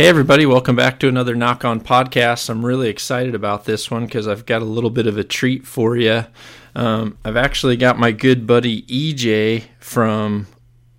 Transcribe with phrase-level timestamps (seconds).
[0.00, 2.48] Hey, everybody, welcome back to another Nock On podcast.
[2.48, 5.66] I'm really excited about this one because I've got a little bit of a treat
[5.66, 6.24] for you.
[6.74, 10.46] Um, I've actually got my good buddy EJ from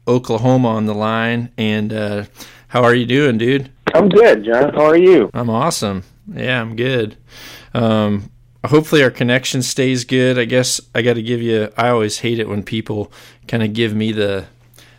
[0.07, 1.51] Oklahoma on the line.
[1.57, 2.25] And uh,
[2.67, 3.71] how are you doing, dude?
[3.91, 4.71] I'm good, John.
[4.75, 5.31] How are you?
[5.33, 6.03] I'm awesome.
[6.31, 7.17] Yeah, I'm good.
[7.73, 8.29] Um,
[8.63, 10.37] hopefully, our connection stays good.
[10.37, 13.11] I guess I got to give you, I always hate it when people
[13.47, 14.45] kind of give me the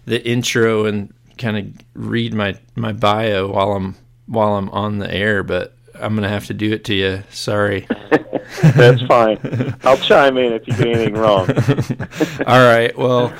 [0.06, 5.12] the intro and kind of read my my bio while I'm while I'm on the
[5.12, 7.22] air, but I'm gonna have to do it to you.
[7.30, 7.86] Sorry.
[8.62, 9.74] That's fine.
[9.84, 11.48] I'll chime in if you do anything wrong.
[12.46, 12.96] All right.
[12.96, 13.32] Well,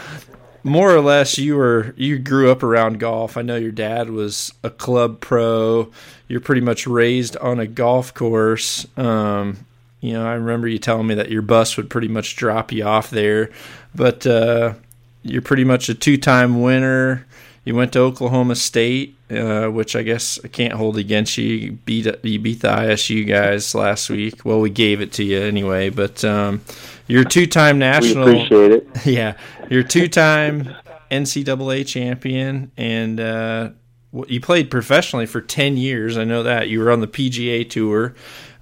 [0.64, 3.36] more or less, you were you grew up around golf.
[3.36, 5.90] I know your dad was a club pro.
[6.28, 8.86] You're pretty much raised on a golf course.
[8.96, 9.66] Um,
[10.00, 12.84] you know, I remember you telling me that your bus would pretty much drop you
[12.84, 13.50] off there,
[13.94, 14.74] but uh,
[15.22, 17.26] you're pretty much a two-time winner.
[17.64, 21.44] You went to Oklahoma State, uh, which I guess I can't hold against you.
[21.54, 24.44] You beat you beat the ISU guys last week.
[24.44, 26.62] Well, we gave it to you anyway, but um,
[27.06, 28.26] you're two-time national.
[28.26, 28.88] We appreciate it.
[29.06, 29.36] Yeah,
[29.70, 30.74] you're two-time
[31.10, 33.70] NCAA champion, and uh,
[34.26, 36.18] you played professionally for ten years.
[36.18, 38.14] I know that you were on the PGA tour.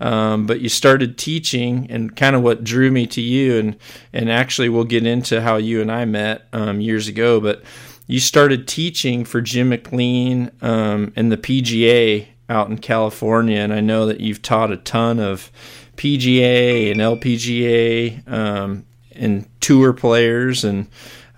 [0.03, 3.77] Um, but you started teaching, and kind of what drew me to you, and
[4.15, 7.39] and actually we'll get into how you and I met um, years ago.
[7.39, 7.63] But
[8.11, 13.81] you started teaching for Jim McLean um, and the PGA out in California, and I
[13.81, 15.53] know that you've taught a ton of
[15.97, 20.89] PGA and LPGA um, and tour players, and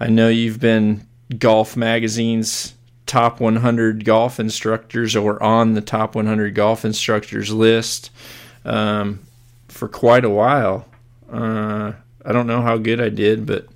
[0.00, 1.06] I know you've been
[1.38, 2.74] Golf Magazine's
[3.04, 8.10] top 100 golf instructors or on the top 100 golf instructors list
[8.64, 9.20] um,
[9.68, 10.88] for quite a while.
[11.30, 11.92] Uh,
[12.24, 13.66] I don't know how good I did, but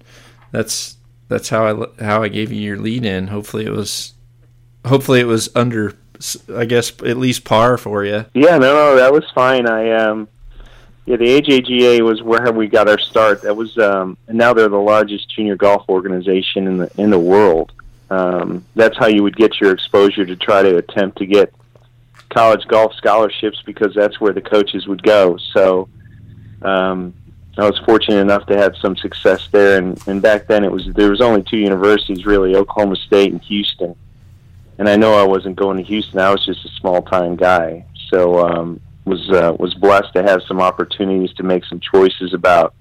[0.51, 0.97] that's
[1.29, 3.29] that's how I how I gave you your lead in.
[3.29, 4.15] Hopefully it was
[4.85, 5.95] hopefully it was under
[6.55, 8.27] I guess at least par for you.
[8.35, 9.69] Yeah, no, no, that was fine.
[9.69, 10.29] I um
[11.05, 13.43] yeah, the AJGA was where we got our start.
[13.43, 17.19] That was um and now they're the largest junior golf organization in the in the
[17.19, 17.73] world.
[18.11, 21.53] Um that's how you would get your exposure to try to attempt to get
[22.31, 25.37] college golf scholarships because that's where the coaches would go.
[25.53, 25.89] So
[26.63, 27.15] um
[27.59, 30.87] I was fortunate enough to have some success there, and, and back then it was
[30.95, 33.95] there was only two universities really, Oklahoma State and Houston.
[34.79, 37.87] And I know I wasn't going to Houston; I was just a small time guy.
[38.11, 42.75] So um, was uh, was blessed to have some opportunities to make some choices about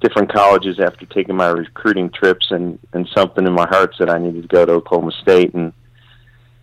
[0.00, 4.18] different colleges after taking my recruiting trips, and and something in my heart said I
[4.18, 5.72] needed to go to Oklahoma State, and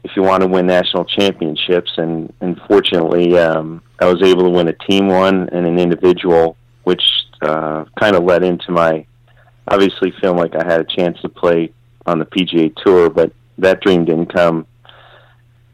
[0.04, 4.50] if you want to win national championships, and and fortunately um, I was able to
[4.50, 7.04] win a team one and an individual, which
[7.42, 9.06] uh, kind of led into my
[9.68, 11.72] obviously feeling like I had a chance to play
[12.06, 14.66] on the PGA Tour, but that dream didn't come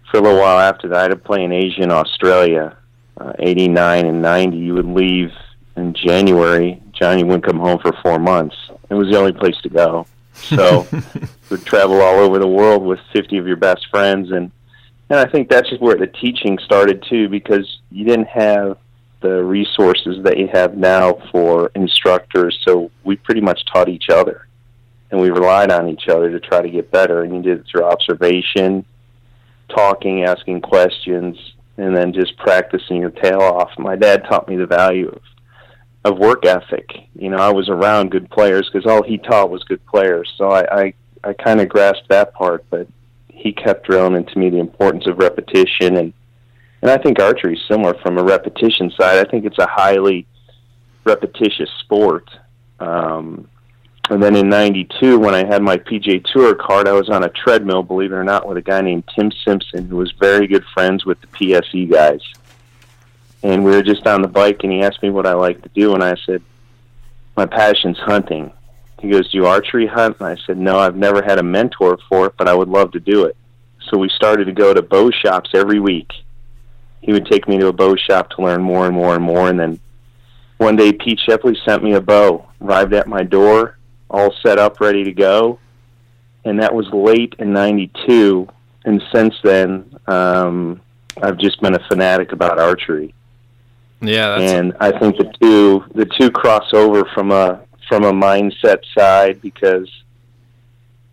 [0.09, 0.97] for a little while after that.
[0.97, 2.77] I had to play in Asia and Australia,
[3.17, 4.57] uh, 89 and 90.
[4.57, 5.31] You would leave
[5.75, 6.81] in January.
[6.91, 8.55] Johnny wouldn't come home for four months.
[8.89, 10.07] It was the only place to go.
[10.33, 10.87] So
[11.49, 14.31] would travel all over the world with 50 of your best friends.
[14.31, 14.51] And,
[15.09, 18.77] and I think that's just where the teaching started too, because you didn't have
[19.23, 22.59] the resources that you have now for instructors.
[22.67, 24.47] So we pretty much taught each other,
[25.09, 27.23] and we relied on each other to try to get better.
[27.23, 28.85] And you did it through observation,
[29.69, 31.37] talking, asking questions,
[31.77, 33.71] and then just practicing your tail off.
[33.79, 35.21] My dad taught me the value of
[36.05, 36.89] of work ethic.
[37.15, 40.31] You know, I was around good players because all he taught was good players.
[40.37, 42.87] So I I, I kind of grasped that part, but
[43.29, 46.13] he kept drilling into me the importance of repetition and
[46.83, 49.25] and I think archery is similar from a repetition side.
[49.25, 50.27] I think it's a highly
[51.05, 52.29] repetitious sport.
[52.77, 53.47] Um,
[54.09, 57.29] and then in '92, when I had my PGA Tour card, I was on a
[57.29, 60.65] treadmill, believe it or not, with a guy named Tim Simpson, who was very good
[60.73, 62.19] friends with the PSE guys.
[63.43, 65.69] And we were just on the bike, and he asked me what I like to
[65.69, 66.41] do, and I said,
[67.37, 68.51] "My passion's hunting."
[68.99, 71.97] He goes, "Do you archery hunt?" And I said, "No, I've never had a mentor
[72.09, 73.37] for it, but I would love to do it."
[73.89, 76.11] So we started to go to bow shops every week
[77.03, 79.49] he would take me to a bow shop to learn more and more and more.
[79.49, 79.79] And then
[80.57, 83.77] one day, Pete Shepley sent me a bow, arrived at my door,
[84.09, 85.59] all set up, ready to go.
[86.45, 88.47] And that was late in '92.
[88.85, 90.81] And since then, um,
[91.21, 93.13] I've just been a fanatic about archery.
[94.01, 98.79] Yeah, and I think the two the two cross over from a from a mindset
[98.97, 99.89] side because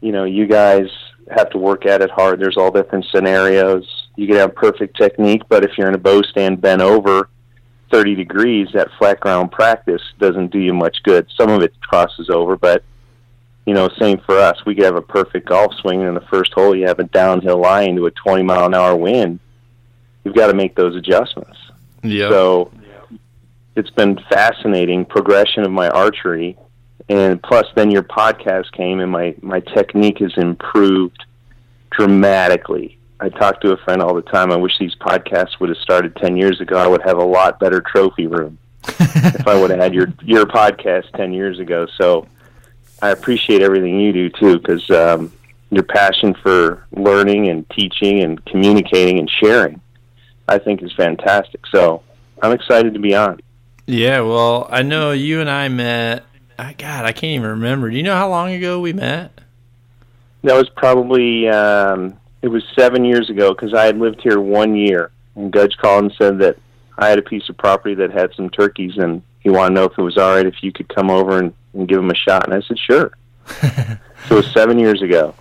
[0.00, 0.88] you know you guys
[1.30, 2.40] have to work at it hard.
[2.40, 3.86] There's all different scenarios.
[4.20, 7.30] You can have perfect technique, but if you're in a bow stand bent over
[7.90, 11.26] 30 degrees, that flat ground practice doesn't do you much good.
[11.38, 12.84] Some of it crosses over, but
[13.64, 14.62] you know, same for us.
[14.66, 17.04] We could have a perfect golf swing, and in the first hole, you have a
[17.04, 19.40] downhill lie into a 20 mile an hour wind.
[20.22, 21.56] You've got to make those adjustments.
[22.02, 22.28] Yeah.
[22.28, 22.72] So
[23.74, 26.58] it's been fascinating progression of my archery,
[27.08, 31.24] and plus, then your podcast came, and my my technique has improved
[31.90, 32.98] dramatically.
[33.20, 34.50] I talk to a friend all the time.
[34.50, 36.76] I wish these podcasts would have started ten years ago.
[36.76, 38.58] I would have a lot better trophy room
[38.88, 41.86] if I would have had your your podcast ten years ago.
[41.98, 42.26] So
[43.02, 45.32] I appreciate everything you do too, because um,
[45.70, 49.80] your passion for learning and teaching and communicating and sharing,
[50.48, 51.66] I think, is fantastic.
[51.66, 52.02] So
[52.42, 53.40] I'm excited to be on.
[53.86, 56.24] Yeah, well, I know you and I met.
[56.58, 57.90] I, God, I can't even remember.
[57.90, 59.32] Do you know how long ago we met?
[60.42, 64.74] That was probably um, it was seven years ago because I had lived here one
[64.74, 66.56] year, and Gudge called and said that
[66.98, 69.84] I had a piece of property that had some turkeys, and he wanted to know
[69.84, 72.14] if it was all right if you could come over and, and give him a
[72.14, 72.44] shot.
[72.44, 73.12] And I said, sure.
[73.46, 73.98] so
[74.30, 75.34] it was seven years ago.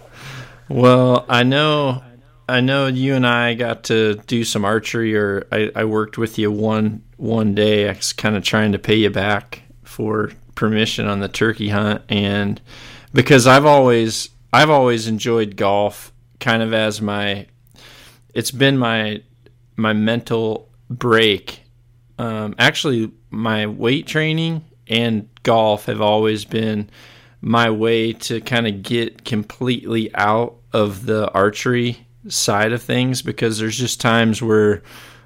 [0.67, 2.03] Well, I know,
[2.47, 6.37] I know you and I got to do some archery, or I, I worked with
[6.37, 7.89] you one one day.
[7.89, 12.03] I was kind of trying to pay you back for permission on the turkey hunt,
[12.07, 12.61] and
[13.13, 17.47] because I've always I've always enjoyed golf kind of as my
[18.33, 19.21] it's been my
[19.75, 21.63] my mental break.
[22.17, 26.89] Um, actually, my weight training and golf have always been
[27.41, 33.57] my way to kind of get completely out of the archery side of things because
[33.59, 34.83] there's just times where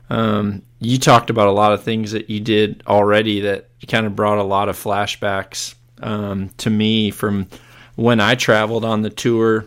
[0.09, 4.16] um, you talked about a lot of things that you did already that kind of
[4.16, 7.48] brought a lot of flashbacks um, to me from
[7.95, 9.66] when I traveled on the tour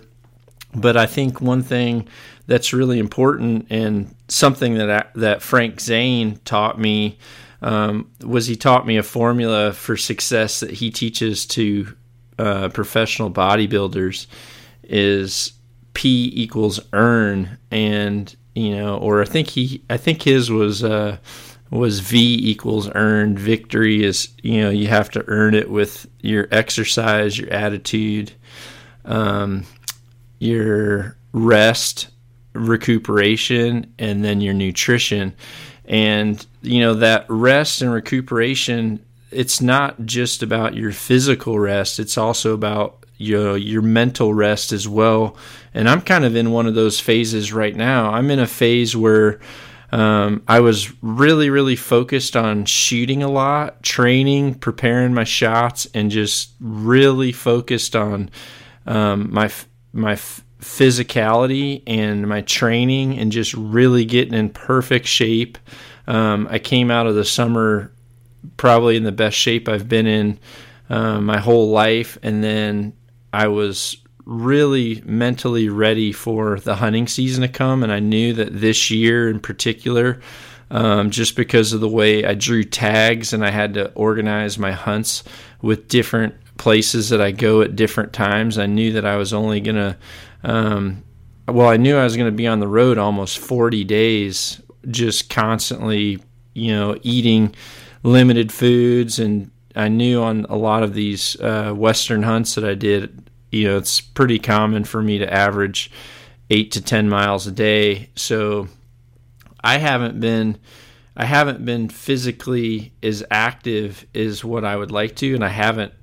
[0.74, 2.08] but I think one thing
[2.46, 7.18] that's really important and something that I, that Frank Zane taught me
[7.62, 11.94] um, was he taught me a formula for success that he teaches to
[12.38, 14.26] uh, professional bodybuilders
[14.82, 15.52] is
[15.94, 17.58] P equals earn.
[17.70, 21.18] And you know or I think he I think his was uh,
[21.70, 26.48] was V equals earned victory is you know you have to earn it with your
[26.50, 28.32] exercise your attitude.
[29.04, 29.64] Um,
[30.38, 32.08] your rest,
[32.52, 35.34] recuperation, and then your nutrition.
[35.84, 42.18] And, you know, that rest and recuperation, it's not just about your physical rest, it's
[42.18, 45.36] also about you know, your mental rest as well.
[45.72, 48.10] And I'm kind of in one of those phases right now.
[48.10, 49.40] I'm in a phase where
[49.92, 56.10] um, I was really, really focused on shooting a lot, training, preparing my shots, and
[56.10, 58.30] just really focused on
[58.86, 59.50] um, my
[59.96, 65.58] my f- physicality and my training and just really getting in perfect shape.
[66.06, 67.92] Um, I came out of the summer
[68.56, 70.38] probably in the best shape I've been in
[70.88, 72.92] uh, my whole life, and then
[73.32, 77.82] I was really mentally ready for the hunting season to come.
[77.82, 80.20] And I knew that this year in particular,
[80.70, 84.72] um, just because of the way I drew tags and I had to organize my
[84.72, 85.22] hunts
[85.62, 88.58] with different places that I go at different times.
[88.58, 89.96] I knew that I was only going to,
[90.42, 91.02] um,
[91.48, 94.60] well, I knew I was going to be on the road almost 40 days,
[94.90, 96.20] just constantly,
[96.54, 97.54] you know, eating
[98.02, 99.18] limited foods.
[99.18, 103.68] And I knew on a lot of these uh, Western hunts that I did, you
[103.68, 105.90] know, it's pretty common for me to average
[106.50, 108.10] eight to 10 miles a day.
[108.16, 108.68] So
[109.62, 110.58] I haven't been.
[111.18, 115.94] I haven't been physically as active as what I would like to, and I haven't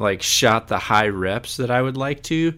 [0.00, 2.54] like shot the high reps that I would like to,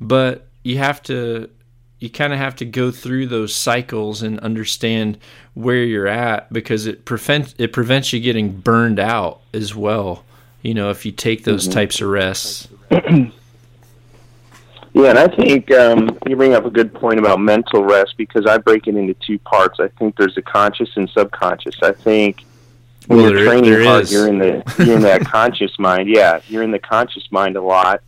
[0.00, 1.50] but you have to
[1.98, 5.18] you kind of have to go through those cycles and understand
[5.54, 10.24] where you're at because it prevents it prevents you getting burned out as well.
[10.62, 11.72] You know, if you take those mm-hmm.
[11.72, 12.68] types of rests.
[12.90, 13.30] yeah,
[14.94, 18.58] and I think um, you bring up a good point about mental rest because I
[18.58, 19.80] break it into two parts.
[19.80, 21.76] I think there's a conscious and subconscious.
[21.82, 22.44] I think
[23.06, 24.12] when well, you're there, training there hard, is.
[24.12, 26.08] you're in the you're in that conscious mind.
[26.08, 28.02] Yeah, you're in the conscious mind a lot,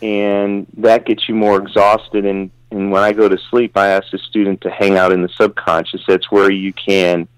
[0.00, 2.24] and that gets you more exhausted.
[2.24, 5.22] And and when I go to sleep, I ask the student to hang out in
[5.22, 6.02] the subconscious.
[6.06, 7.28] That's where you can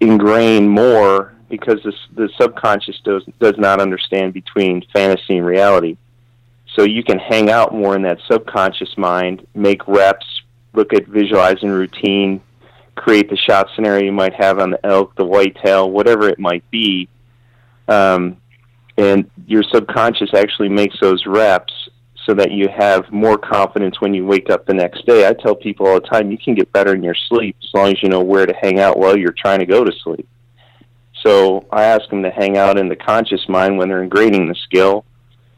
[0.00, 5.96] ingrain more because the the subconscious does does not understand between fantasy and reality.
[6.74, 10.42] So you can hang out more in that subconscious mind, make reps,
[10.72, 12.40] look at visualizing routine,
[12.94, 16.68] create the shot scenario you might have on the elk, the whitetail, whatever it might
[16.70, 17.08] be.
[17.88, 18.36] Um,
[18.96, 21.72] and your subconscious actually makes those reps
[22.26, 25.26] so that you have more confidence when you wake up the next day.
[25.26, 27.88] I tell people all the time you can get better in your sleep as long
[27.88, 30.28] as you know where to hang out while you're trying to go to sleep.
[31.24, 34.54] So I ask them to hang out in the conscious mind when they're grading the
[34.54, 35.04] skill,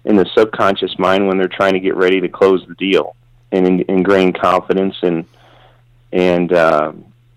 [0.05, 3.17] in the subconscious mind when they're trying to get ready to close the deal,
[3.53, 5.25] and in, ingrain confidence and
[6.13, 6.93] and uh,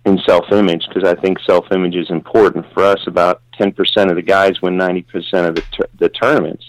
[0.06, 3.00] in self image because I think self image is important for us.
[3.08, 6.64] About ten percent of the guys win ninety percent of the, the tournaments.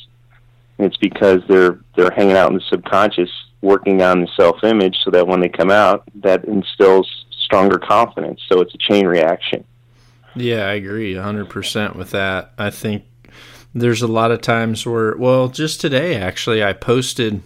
[0.78, 3.30] It's because they're they're hanging out in the subconscious,
[3.62, 8.40] working on the self image, so that when they come out, that instills stronger confidence.
[8.48, 9.64] So it's a chain reaction.
[10.34, 12.52] Yeah, I agree 100% with that.
[12.58, 13.04] I think
[13.74, 17.42] there's a lot of times where, well, just today actually, I posted,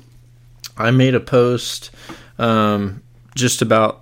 [0.76, 1.92] I made a post
[2.38, 3.02] um,
[3.36, 3.99] just about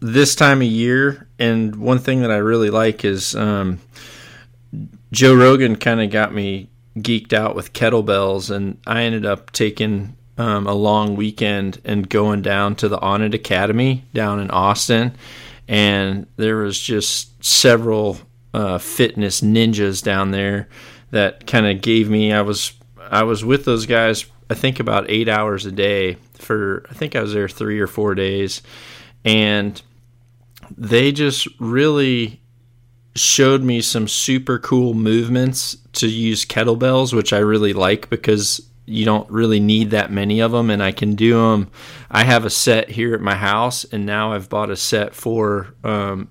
[0.00, 1.28] this time of year.
[1.38, 3.80] And one thing that I really like is um,
[5.12, 10.16] Joe Rogan kind of got me geeked out with kettlebells, and I ended up taking
[10.36, 15.14] um, a long weekend and going down to the Onnit Academy down in Austin.
[15.66, 18.18] And there was just several
[18.54, 20.68] uh, fitness ninjas down there
[21.10, 22.32] that kind of gave me.
[22.32, 22.72] I was
[23.10, 24.26] I was with those guys.
[24.50, 26.84] I think about eight hours a day for.
[26.90, 28.62] I think I was there three or four days,
[29.24, 29.80] and
[30.76, 32.40] they just really
[33.14, 39.04] showed me some super cool movements to use kettlebells, which I really like because you
[39.04, 41.70] don't really need that many of them and I can do them.
[42.10, 45.74] I have a set here at my house and now I've bought a set for
[45.84, 46.28] um,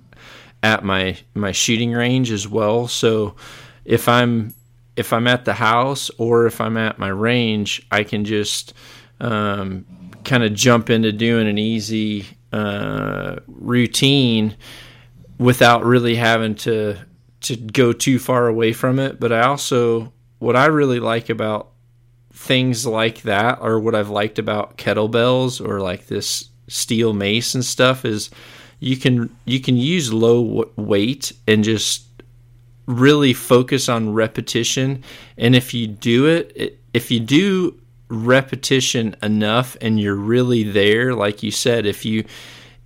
[0.62, 2.88] at my my shooting range as well.
[2.88, 3.36] So
[3.84, 4.54] if I'm
[4.96, 8.74] if I'm at the house or if I'm at my range, I can just
[9.20, 9.86] um,
[10.24, 14.56] kind of jump into doing an easy uh, routine
[15.38, 16.96] without really having to
[17.40, 19.20] to go too far away from it.
[19.20, 21.70] But I also what I really like about
[22.32, 27.64] things like that, or what I've liked about kettlebells or like this steel mace and
[27.64, 28.30] stuff, is
[28.80, 32.04] you can you can use low weight and just
[32.86, 35.04] really focus on repetition
[35.36, 37.78] and if you do it if you do
[38.08, 42.24] repetition enough and you're really there like you said if you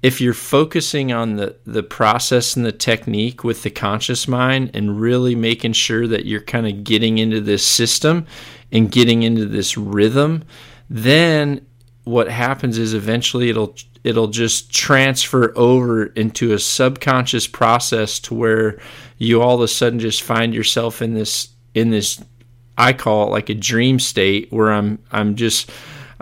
[0.02, 5.00] if you're focusing on the the process and the technique with the conscious mind and
[5.00, 8.26] really making sure that you're kind of getting into this system
[8.72, 10.42] and getting into this rhythm
[10.90, 11.64] then
[12.04, 18.80] what happens is eventually it'll it'll just transfer over into a subconscious process to where
[19.18, 22.22] you all of a sudden just find yourself in this in this
[22.78, 25.70] I call it like a dream state where I'm I'm just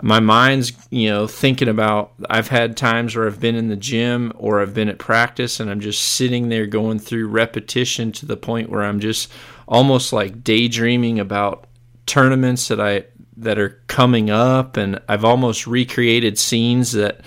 [0.03, 4.33] my mind's you know thinking about I've had times where I've been in the gym
[4.35, 8.37] or I've been at practice and I'm just sitting there going through repetition to the
[8.37, 9.31] point where I'm just
[9.67, 11.67] almost like daydreaming about
[12.05, 13.05] tournaments that I
[13.37, 14.77] that are coming up.
[14.77, 17.21] And I've almost recreated scenes that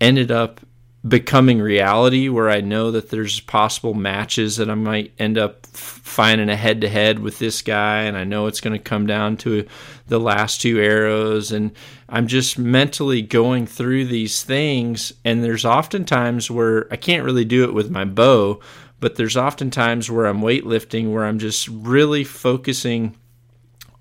[0.00, 0.60] ended up
[1.06, 6.50] becoming reality where I know that there's possible matches that I might end up finding
[6.50, 9.38] a head to head with this guy and I know it's going to come down
[9.38, 9.66] to
[10.08, 11.72] the last two arrows and
[12.08, 17.46] I'm just mentally going through these things and there's often times where I can't really
[17.46, 18.60] do it with my bow
[18.98, 23.16] but there's often times where I'm weightlifting where I'm just really focusing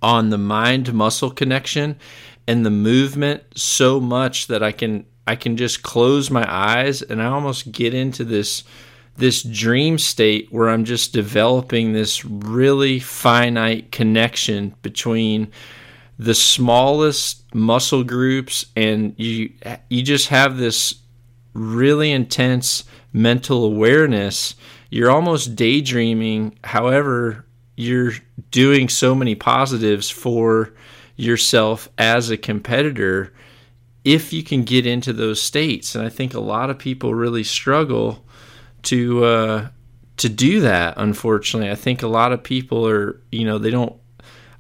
[0.01, 1.98] on the mind muscle connection
[2.46, 7.21] and the movement so much that I can I can just close my eyes and
[7.21, 8.63] I almost get into this
[9.15, 15.51] this dream state where I'm just developing this really finite connection between
[16.17, 19.53] the smallest muscle groups and you
[19.88, 20.95] you just have this
[21.53, 24.55] really intense mental awareness.
[24.89, 27.45] You're almost daydreaming however
[27.75, 28.13] you're
[28.50, 30.74] doing so many positives for
[31.17, 33.31] yourself as a competitor
[34.03, 37.44] if you can get into those states and i think a lot of people really
[37.44, 38.24] struggle
[38.82, 39.68] to uh,
[40.18, 43.96] to do that unfortunately i think a lot of people are you know they don't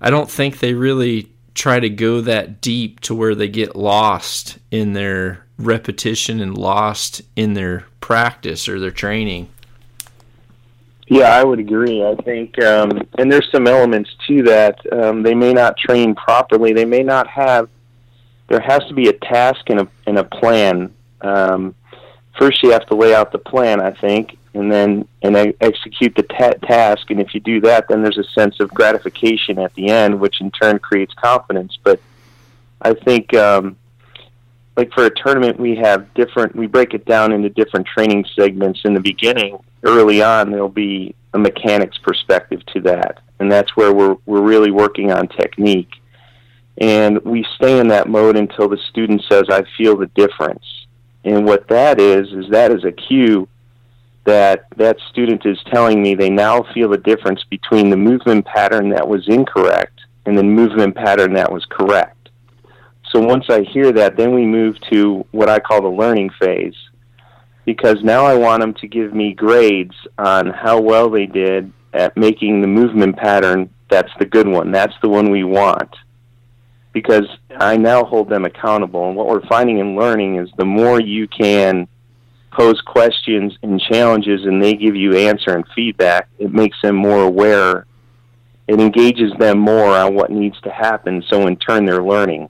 [0.01, 4.57] i don't think they really try to go that deep to where they get lost
[4.71, 9.49] in their repetition and lost in their practice or their training
[11.09, 12.05] yeah, I would agree.
[12.05, 14.79] I think, um, and there's some elements to that.
[14.93, 16.71] Um, they may not train properly.
[16.71, 17.67] They may not have.
[18.49, 20.93] There has to be a task and a and a plan.
[21.21, 21.75] Um,
[22.37, 23.79] first, you have to lay out the plan.
[23.79, 27.09] I think, and then and execute the ta- task.
[27.11, 30.41] And if you do that, then there's a sense of gratification at the end, which
[30.41, 31.77] in turn creates confidence.
[31.83, 32.01] But
[32.81, 33.77] I think um,
[34.79, 36.55] like for a tournament, we have different.
[36.55, 38.81] We break it down into different training segments.
[38.85, 43.93] In the beginning, early on, there'll be a mechanics perspective to that, and that's where
[43.93, 45.98] we're we're really working on technique.
[46.79, 50.63] And we stay in that mode until the student says, "I feel the difference."
[51.25, 53.47] And what that is is that is a cue
[54.23, 58.89] that that student is telling me they now feel the difference between the movement pattern
[58.89, 62.29] that was incorrect and the movement pattern that was correct.
[63.11, 66.75] So once I hear that, then we move to what I call the learning phase.
[67.65, 72.15] Because now I want them to give me grades on how well they did at
[72.15, 74.71] making the movement pattern that's the good one.
[74.71, 75.89] That's the one we want.
[77.01, 77.27] Because
[77.57, 79.07] I now hold them accountable.
[79.07, 81.87] And what we're finding and learning is the more you can
[82.51, 87.23] pose questions and challenges and they give you answer and feedback, it makes them more
[87.23, 87.85] aware.
[88.67, 91.23] It engages them more on what needs to happen.
[91.29, 92.49] So in turn, they're learning.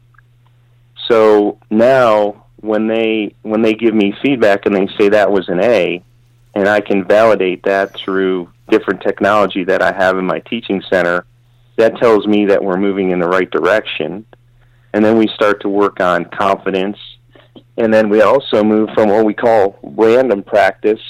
[1.08, 5.64] So now when they when they give me feedback and they say that was an
[5.64, 6.04] A,
[6.56, 11.26] and I can validate that through different technology that I have in my teaching center,
[11.78, 14.26] that tells me that we're moving in the right direction.
[14.94, 16.98] And then we start to work on confidence.
[17.78, 21.02] And then we also move from what we call random practice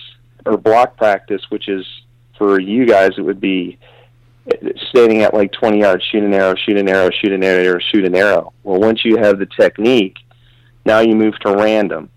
[0.46, 1.86] or block practice, which is
[2.38, 3.78] for you guys, it would be
[4.90, 8.06] standing at like 20 yards, shoot an arrow, shoot an arrow, shoot an arrow, shoot
[8.06, 8.54] an arrow.
[8.64, 10.18] Well, once you have the technique,
[10.86, 12.10] now you move to random.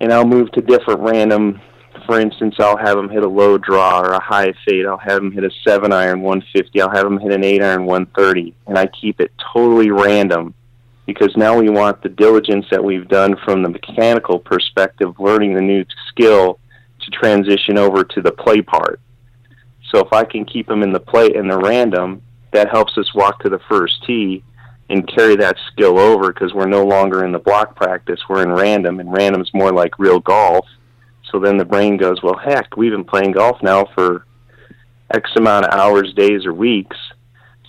[0.00, 1.60] And I'll move to different random.
[2.06, 4.86] For instance, I'll have them hit a low draw or a high fade.
[4.86, 6.80] I'll have them hit a 7 iron 150.
[6.80, 8.54] I'll have them hit an 8 iron 130.
[8.66, 10.54] And I keep it totally random
[11.06, 15.60] because now we want the diligence that we've done from the mechanical perspective, learning the
[15.60, 16.58] new skill,
[17.00, 19.00] to transition over to the play part.
[19.90, 23.14] So if I can keep them in the play in the random, that helps us
[23.14, 24.42] walk to the first tee
[24.88, 28.20] and carry that skill over because we're no longer in the block practice.
[28.28, 30.66] We're in random, and random's more like real golf.
[31.32, 34.26] So then the brain goes, well, heck, we've been playing golf now for
[35.12, 36.96] X amount of hours, days, or weeks.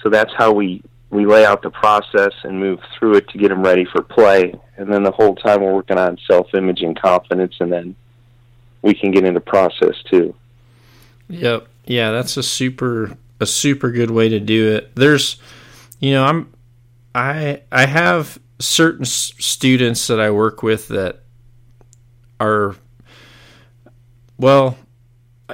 [0.04, 3.50] So that's how we we lay out the process and move through it to get
[3.50, 4.54] them ready for play.
[4.78, 7.96] And then the whole time we're working on self-image and confidence, and then
[8.82, 10.36] we can get into process too.
[11.30, 11.68] Yep.
[11.86, 14.96] Yeah, that's a super a super good way to do it.
[14.96, 15.38] There's
[16.00, 16.54] you know, I'm
[17.16, 21.22] I I have certain students that I work with that
[22.40, 22.76] are
[24.38, 24.78] well,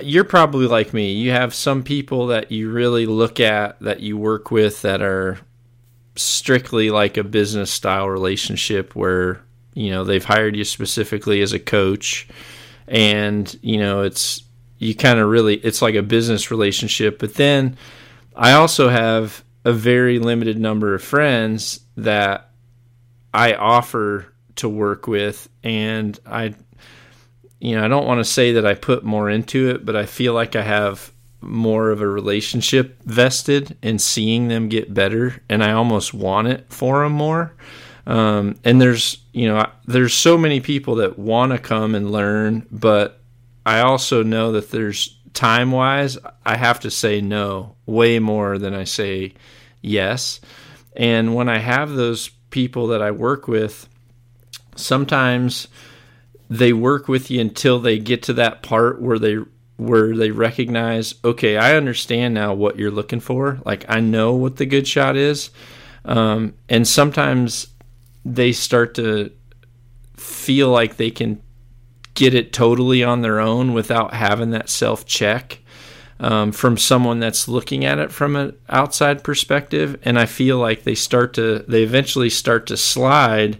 [0.02, 1.14] you're probably like me.
[1.14, 5.40] You have some people that you really look at that you work with that are
[6.16, 9.42] strictly like a business style relationship where,
[9.74, 12.28] you know, they've hired you specifically as a coach.
[12.88, 14.44] And, you know, it's
[14.80, 17.20] you kind of really it's like a business relationship.
[17.20, 17.78] But then
[18.36, 22.52] i also have a very limited number of friends that
[23.34, 25.48] i offer to work with.
[25.64, 26.56] And i
[27.60, 30.06] you know i don't want to say that i put more into it but i
[30.06, 35.64] feel like i have more of a relationship vested in seeing them get better and
[35.64, 37.54] i almost want it for them more
[38.06, 42.66] um, and there's you know there's so many people that want to come and learn
[42.72, 43.20] but
[43.70, 48.74] I also know that there's time wise, I have to say no way more than
[48.74, 49.34] I say
[49.82, 50.42] yes.
[50.96, 53.88] And when I have those people that I work with,
[54.76, 55.68] sometimes
[56.50, 59.38] they work with you until they get to that part where they
[59.78, 63.60] where they recognize, okay, I understand now what you're looking for.
[63.66, 65.52] Like I know what the good shot is.
[66.04, 67.68] Um, and sometimes
[68.26, 69.32] they start to
[70.18, 71.42] feel like they can
[72.14, 75.60] get it totally on their own without having that self check
[76.20, 79.98] um, from someone that's looking at it from an outside perspective.
[80.04, 83.60] And I feel like they start to, they eventually start to slide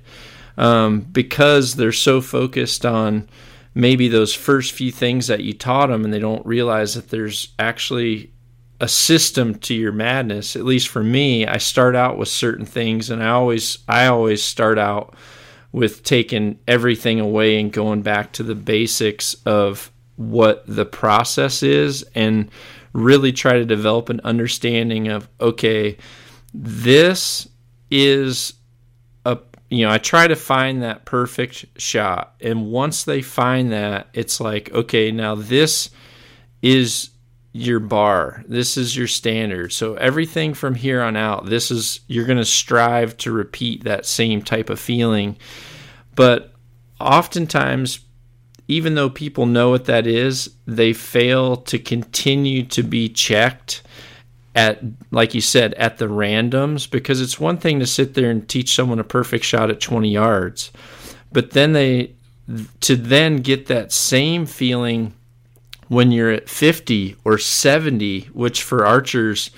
[0.60, 3.28] um, because they're so focused on
[3.74, 7.54] maybe those first few things that you taught them and they don't realize that there's
[7.58, 8.32] actually
[8.82, 13.10] a system to your madness at least for me i start out with certain things
[13.10, 15.16] and i always i always start out
[15.72, 22.04] with taking everything away and going back to the basics of what the process is
[22.16, 22.50] and
[22.94, 25.98] really try to develop an understanding of okay
[26.54, 27.48] this
[27.92, 28.54] is
[29.70, 34.40] you know I try to find that perfect shot and once they find that it's
[34.40, 35.90] like okay now this
[36.62, 37.12] is
[37.52, 38.44] your bar.
[38.48, 39.74] This is your standard.
[39.74, 44.06] So everything from here on out, this is you're going to strive to repeat that
[44.06, 45.38] same type of feeling.
[46.16, 46.54] But
[47.00, 48.02] oftentimes
[48.68, 53.82] even though people know what that is, they fail to continue to be checked
[54.56, 54.82] at
[55.12, 58.74] like you said at the randoms because it's one thing to sit there and teach
[58.74, 60.72] someone a perfect shot at 20 yards
[61.32, 62.14] but then they
[62.80, 65.14] to then get that same feeling
[65.88, 69.52] when you're at 50 or 70 which for archers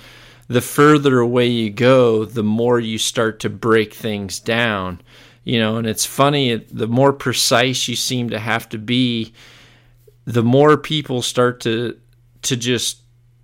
[0.48, 5.00] the further away you go the more you start to break things down
[5.44, 9.32] you know and it's funny the more precise you seem to have to be
[10.26, 11.98] the more people start to
[12.42, 13.01] to just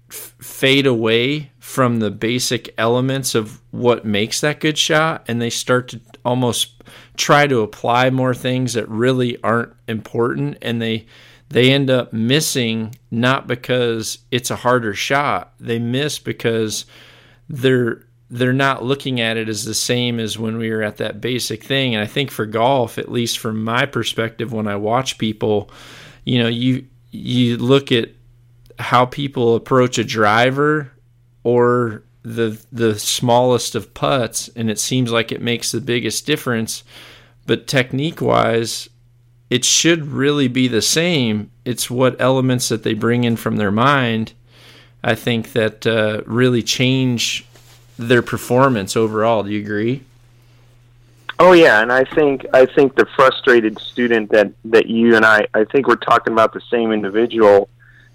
[0.08, 5.88] fade away from the basic elements of what makes that good shot and they start
[5.88, 6.82] to almost
[7.16, 11.06] try to apply more things that really aren't important and they
[11.50, 15.54] they end up missing not because it's a harder shot.
[15.58, 16.84] They miss because
[17.48, 21.20] they're they're not looking at it as the same as when we were at that
[21.20, 21.94] basic thing.
[21.94, 25.70] And i think for golf at least from my perspective when i watch people
[26.24, 28.10] you know you you look at
[28.78, 30.92] how people approach a driver
[31.42, 36.84] or the the smallest of putts and it seems like it makes the biggest difference.
[37.46, 38.88] But technique wise
[39.50, 41.50] it should really be the same.
[41.64, 44.34] It's what elements that they bring in from their mind
[45.02, 47.46] i think that uh, really change
[47.98, 49.42] their performance overall.
[49.42, 50.02] Do you agree?
[51.40, 55.46] Oh yeah and i think i think the frustrated student that that you and i
[55.54, 57.68] i think we're talking about the same individual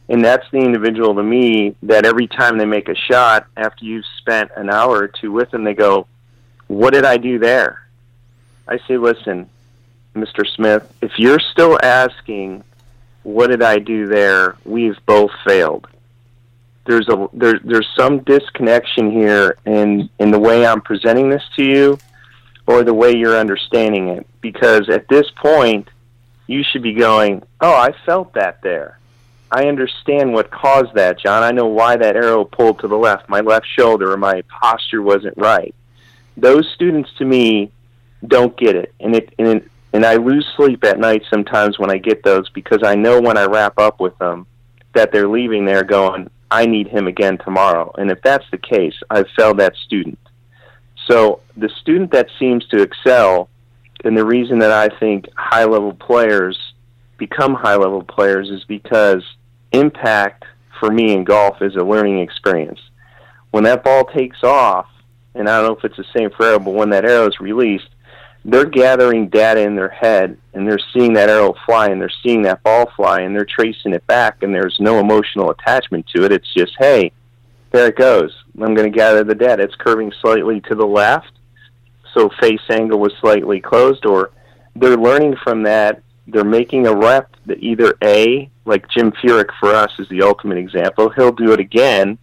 [0.09, 4.05] and that's the individual to me that every time they make a shot after you've
[4.17, 6.07] spent an hour or two with them they go
[6.67, 7.87] what did i do there?
[8.67, 9.49] I say listen
[10.15, 12.63] mr smith if you're still asking
[13.23, 14.57] what did i do there?
[14.65, 15.87] We've both failed.
[16.85, 21.63] There's a there, there's some disconnection here in in the way i'm presenting this to
[21.63, 21.97] you
[22.67, 24.27] or the way you're understanding it.
[24.41, 25.87] Because at this point
[26.47, 28.99] you should be going oh i felt that there
[29.55, 31.43] I understand what caused that, John.
[31.43, 33.29] I know why that arrow pulled to the left.
[33.29, 35.75] My left shoulder or my posture wasn't right.
[36.35, 37.71] Those students to me
[38.25, 38.95] don't get it.
[38.99, 42.49] And it and it, and I lose sleep at night sometimes when I get those
[42.49, 44.47] because I know when I wrap up with them
[44.95, 47.93] that they're leaving there going, I need him again tomorrow.
[47.95, 50.17] And if that's the case, I've failed that student.
[51.07, 53.49] So the student that seems to excel,
[54.03, 56.57] and the reason that I think high level players
[57.17, 59.23] become high level players is because
[59.73, 60.45] impact
[60.79, 62.79] for me in golf is a learning experience.
[63.51, 64.87] When that ball takes off,
[65.35, 67.39] and I don't know if it's the same for arrow, but when that arrow is
[67.39, 67.89] released,
[68.45, 72.41] they're gathering data in their head and they're seeing that arrow fly and they're seeing
[72.41, 76.31] that ball fly and they're tracing it back and there's no emotional attachment to it.
[76.31, 77.11] It's just, hey,
[77.71, 78.35] there it goes.
[78.55, 79.63] I'm going to gather the data.
[79.63, 81.31] It's curving slightly to the left,
[82.13, 84.31] so face angle was slightly closed, or
[84.75, 89.73] they're learning from that they're making a rep that either A, like Jim Furyk for
[89.73, 92.17] us is the ultimate example, he'll do it again,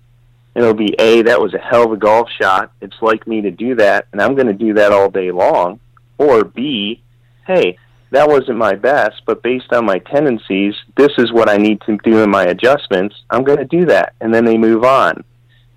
[0.54, 2.72] and it'll be A, that was a hell of a golf shot.
[2.80, 5.80] It's like me to do that, and I'm going to do that all day long.
[6.18, 7.02] Or B,
[7.46, 7.78] hey,
[8.10, 11.96] that wasn't my best, but based on my tendencies, this is what I need to
[12.02, 13.14] do in my adjustments.
[13.30, 14.14] I'm going to do that.
[14.20, 15.22] And then they move on.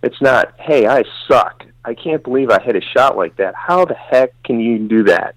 [0.01, 1.63] It's not, hey, I suck.
[1.85, 3.53] I can't believe I hit a shot like that.
[3.55, 5.35] How the heck can you do that?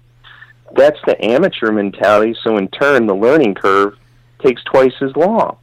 [0.75, 2.35] That's the amateur mentality.
[2.43, 3.97] So in turn, the learning curve
[4.39, 5.57] takes twice as long.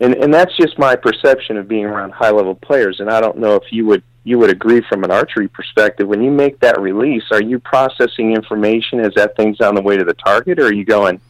[0.00, 3.00] And and that's just my perception of being around high level players.
[3.00, 6.08] And I don't know if you would you would agree from an archery perspective.
[6.08, 9.96] When you make that release, are you processing information as that thing's on the way
[9.96, 11.20] to the target, or are you going,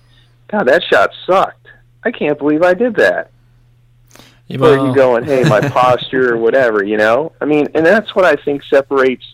[0.48, 1.66] God, that shot sucked.
[2.04, 3.30] I can't believe I did that.
[4.50, 7.32] Well, or are you going, hey, my posture or whatever, you know?
[7.40, 9.24] I mean, and that's what I think separates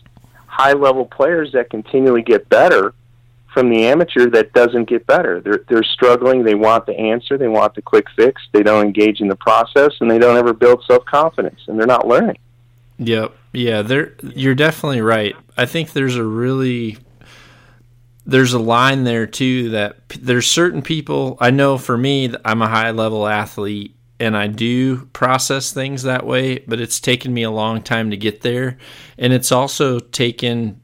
[0.47, 2.93] high level players that continually get better
[3.53, 5.41] from the amateur that doesn't get better.
[5.41, 6.43] They're they're struggling.
[6.43, 7.37] They want the answer.
[7.37, 8.41] They want the quick fix.
[8.51, 11.87] They don't engage in the process, and they don't ever build self confidence, and they're
[11.87, 12.37] not learning.
[12.97, 13.35] Yep.
[13.53, 14.05] Yeah.
[14.21, 15.35] You're definitely right.
[15.57, 16.97] I think there's a really
[18.25, 22.67] there's a line there too that there's certain people I know for me I'm a
[22.67, 27.49] high level athlete and I do process things that way but it's taken me a
[27.49, 28.77] long time to get there
[29.17, 30.79] and it's also taken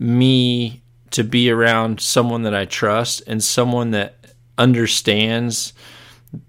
[0.00, 0.79] me
[1.10, 4.16] to be around someone that I trust and someone that
[4.58, 5.72] understands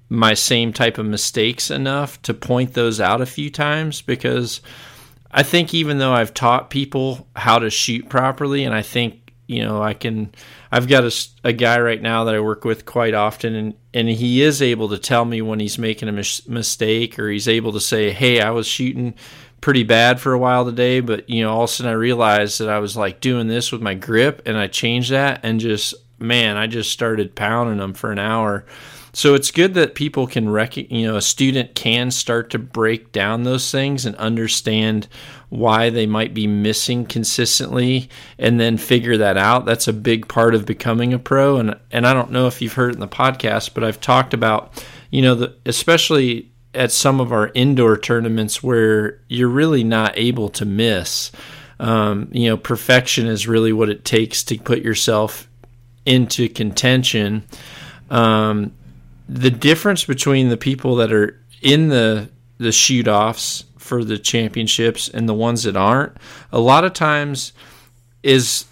[0.09, 4.61] my same type of mistakes enough to point those out a few times because
[5.31, 9.63] I think even though I've taught people how to shoot properly and I think you
[9.63, 10.33] know I can
[10.71, 14.09] I've got a, a guy right now that I work with quite often and and
[14.09, 17.71] he is able to tell me when he's making a mis- mistake or he's able
[17.71, 19.15] to say hey I was shooting
[19.61, 22.59] pretty bad for a while today, but you know, all of a sudden I realized
[22.59, 25.93] that I was like doing this with my grip and I changed that and just
[26.19, 28.65] man, I just started pounding them for an hour.
[29.13, 33.11] so it's good that people can rec you know a student can start to break
[33.11, 35.07] down those things and understand
[35.49, 40.55] why they might be missing consistently and then figure that out that's a big part
[40.55, 43.07] of becoming a pro and and I don't know if you've heard it in the
[43.07, 48.63] podcast but I've talked about you know the especially at some of our indoor tournaments
[48.63, 51.31] where you're really not able to miss.
[51.79, 55.49] Um, you know perfection is really what it takes to put yourself
[56.05, 57.43] into contention.
[58.09, 58.73] Um,
[59.27, 65.07] the difference between the people that are in the the shoot offs for the championships
[65.07, 66.15] and the ones that aren't
[66.51, 67.53] a lot of times
[68.21, 68.65] is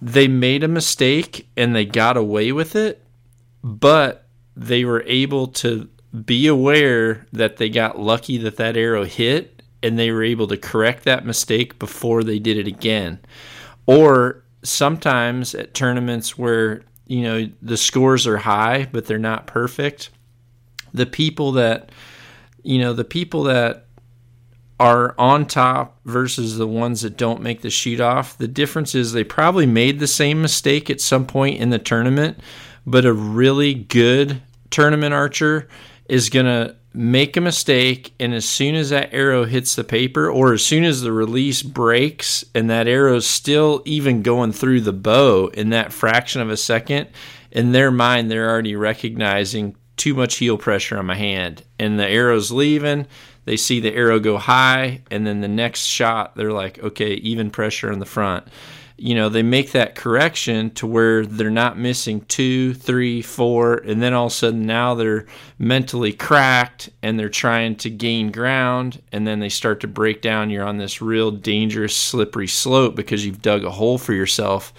[0.00, 3.02] they made a mistake and they got away with it
[3.62, 5.88] but they were able to
[6.24, 10.56] be aware that they got lucky that that arrow hit and they were able to
[10.56, 13.18] correct that mistake before they did it again
[13.86, 20.10] or sometimes at tournaments where you know the scores are high but they're not perfect
[20.92, 21.90] the people that
[22.62, 23.84] you know the people that
[24.80, 28.36] are on top versus the ones that don't make the shoot off.
[28.36, 32.38] The difference is they probably made the same mistake at some point in the tournament,
[32.84, 35.68] but a really good tournament archer
[36.14, 40.30] is going to make a mistake and as soon as that arrow hits the paper
[40.30, 44.92] or as soon as the release breaks and that arrow's still even going through the
[44.92, 47.08] bow in that fraction of a second
[47.50, 52.06] in their mind they're already recognizing too much heel pressure on my hand and the
[52.06, 53.04] arrow's leaving
[53.44, 57.50] they see the arrow go high, and then the next shot, they're like, okay, even
[57.50, 58.46] pressure in the front.
[58.96, 64.00] You know, they make that correction to where they're not missing two, three, four, and
[64.00, 65.26] then all of a sudden now they're
[65.58, 70.50] mentally cracked and they're trying to gain ground, and then they start to break down.
[70.50, 74.72] You're on this real dangerous, slippery slope because you've dug a hole for yourself.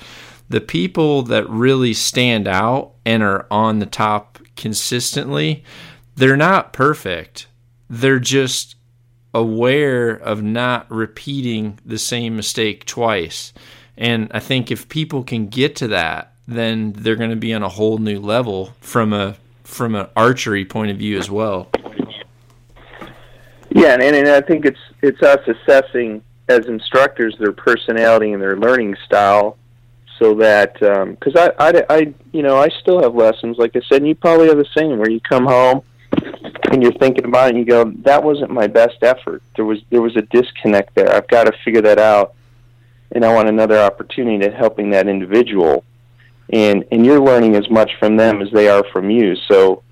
[0.47, 5.63] The people that really stand out and are on the top consistently,
[6.15, 7.47] they're not perfect
[7.89, 8.75] they're just
[9.33, 13.53] aware of not repeating the same mistake twice.
[13.97, 17.63] And I think if people can get to that, then they're going to be on
[17.63, 21.69] a whole new level from a from an archery point of view as well.
[23.71, 28.57] Yeah, and, and I think it's it's us assessing as instructors their personality and their
[28.57, 29.57] learning style,
[30.19, 33.81] so that because um, I, I I you know I still have lessons like I
[33.89, 35.81] said, and you probably have the same where you come home
[36.71, 39.41] and you're thinking about it and you go, that wasn't my best effort.
[39.55, 41.13] There was there was a disconnect there.
[41.13, 42.35] I've got to figure that out,
[43.11, 45.83] and I want another opportunity at helping that individual.
[46.51, 49.35] And and you're learning as much from them as they are from you.
[49.47, 49.83] So,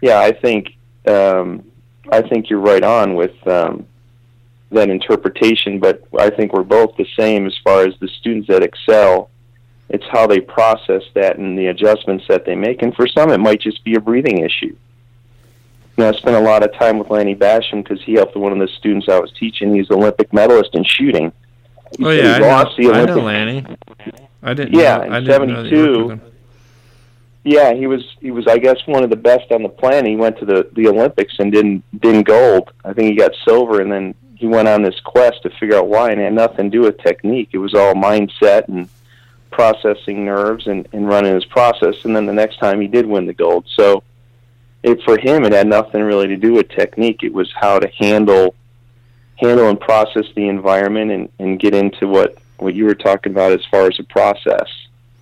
[0.00, 0.74] yeah, I think
[1.06, 1.64] um,
[2.10, 3.86] I think you're right on with um,
[4.70, 5.78] that interpretation.
[5.78, 9.28] But I think we're both the same as far as the students that excel.
[9.90, 12.80] It's how they process that and the adjustments that they make.
[12.80, 14.74] And for some, it might just be a breathing issue
[15.96, 18.52] you know, I spent a lot of time with Lanny Bassham because he helped one
[18.52, 19.74] of the students I was teaching.
[19.74, 21.32] He's an Olympic medalist in shooting.
[21.98, 23.66] He oh yeah, I know, the Olympic, I know Lanny.
[24.42, 24.74] I didn't.
[24.74, 26.20] Yeah, know, in '72.
[27.44, 30.06] Yeah, he was he was I guess one of the best on the planet.
[30.06, 32.72] He went to the the Olympics and didn't didn't gold.
[32.84, 35.88] I think he got silver, and then he went on this quest to figure out
[35.88, 37.50] why, and it had nothing to do with technique.
[37.52, 38.88] It was all mindset and
[39.52, 41.94] processing nerves and, and running his process.
[42.04, 43.66] And then the next time he did win the gold.
[43.76, 44.02] So
[44.82, 47.22] it, for him, it had nothing really to do with technique.
[47.22, 48.56] It was how to handle
[49.42, 53.52] handle and process the environment and, and get into what what you were talking about
[53.52, 54.68] as far as a process.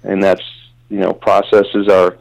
[0.02, 0.42] And that's
[0.88, 2.16] you know processes are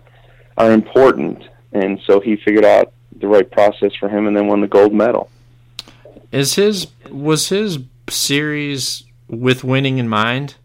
[0.57, 1.43] are important.
[1.71, 4.93] And so he figured out the right process for him, and then won the gold
[4.93, 5.29] medal.
[6.31, 10.55] Is his was his series with winning in mind?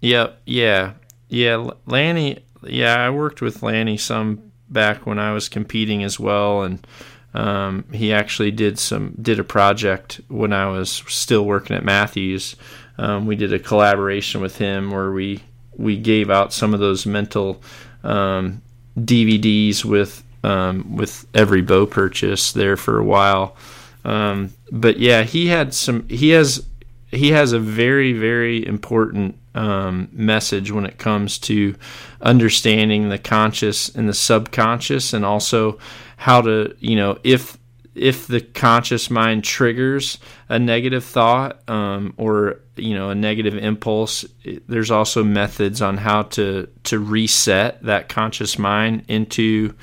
[0.00, 0.92] Yeah, yeah,
[1.28, 1.70] yeah.
[1.86, 6.86] Lanny, yeah, I worked with Lanny some back when I was competing as well, and
[7.34, 12.56] um, he actually did some did a project when I was still working at Mathews.
[12.98, 15.42] Um, we did a collaboration with him where we
[15.76, 17.62] we gave out some of those mental
[18.02, 18.62] um,
[18.98, 23.56] DVDs with um, with every bow purchase there for a while.
[24.04, 26.08] Um, but yeah, he had some.
[26.08, 26.66] He has
[27.10, 31.74] he has a very very important um, message when it comes to
[32.20, 35.78] understanding the conscious and the subconscious, and also
[36.16, 37.58] how to you know if
[37.94, 40.18] if the conscious mind triggers
[40.48, 44.24] a negative thought um, or you know a negative impulse
[44.68, 49.74] there's also methods on how to to reset that conscious mind into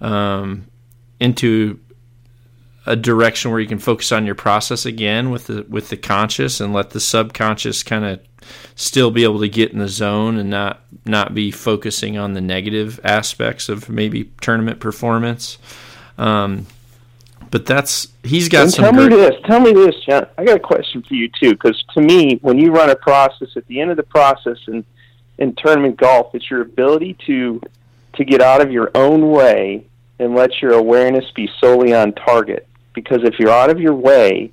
[0.00, 0.66] um,
[1.18, 1.80] into
[2.86, 6.60] a direction where you can focus on your process again with the with the conscious
[6.60, 8.20] and let the subconscious kind of
[8.76, 12.40] still be able to get in the zone and not not be focusing on the
[12.40, 15.58] negative aspects of maybe tournament performance.
[16.16, 16.66] Um,
[17.50, 18.84] but that's he's got and some.
[18.84, 19.34] Tell great, me this.
[19.44, 20.26] Tell me this, John.
[20.38, 23.48] I got a question for you too, because to me, when you run a process,
[23.56, 24.84] at the end of the process in
[25.38, 27.60] in tournament golf, it's your ability to
[28.14, 29.84] to get out of your own way
[30.18, 32.66] and let your awareness be solely on target.
[32.96, 34.52] Because if you're out of your way,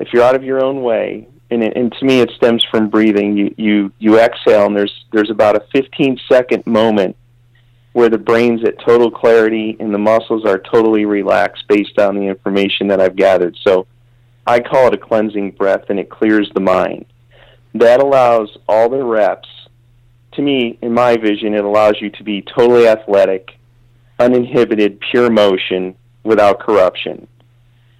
[0.00, 2.88] if you're out of your own way, and, it, and to me it stems from
[2.88, 3.36] breathing.
[3.36, 7.16] You you you exhale, and there's there's about a 15 second moment
[7.92, 12.22] where the brain's at total clarity and the muscles are totally relaxed based on the
[12.22, 13.56] information that I've gathered.
[13.62, 13.86] So
[14.46, 17.06] I call it a cleansing breath, and it clears the mind.
[17.74, 19.48] That allows all the reps.
[20.32, 23.58] To me, in my vision, it allows you to be totally athletic,
[24.18, 27.26] uninhibited, pure motion without corruption.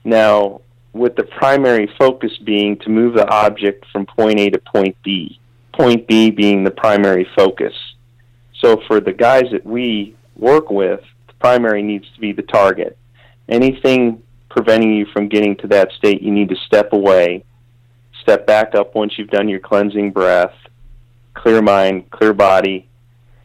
[0.06, 0.60] Now,
[0.92, 5.40] with the primary focus being to move the object from point A to point B,
[5.74, 7.74] point B being the primary focus.
[8.60, 12.96] So for the guys that we work with, the primary needs to be the target.
[13.48, 17.44] Anything preventing you from getting to that state, you need to step away,
[18.22, 20.54] step back up once you've done your cleansing breath,
[21.34, 22.88] clear mind, clear body,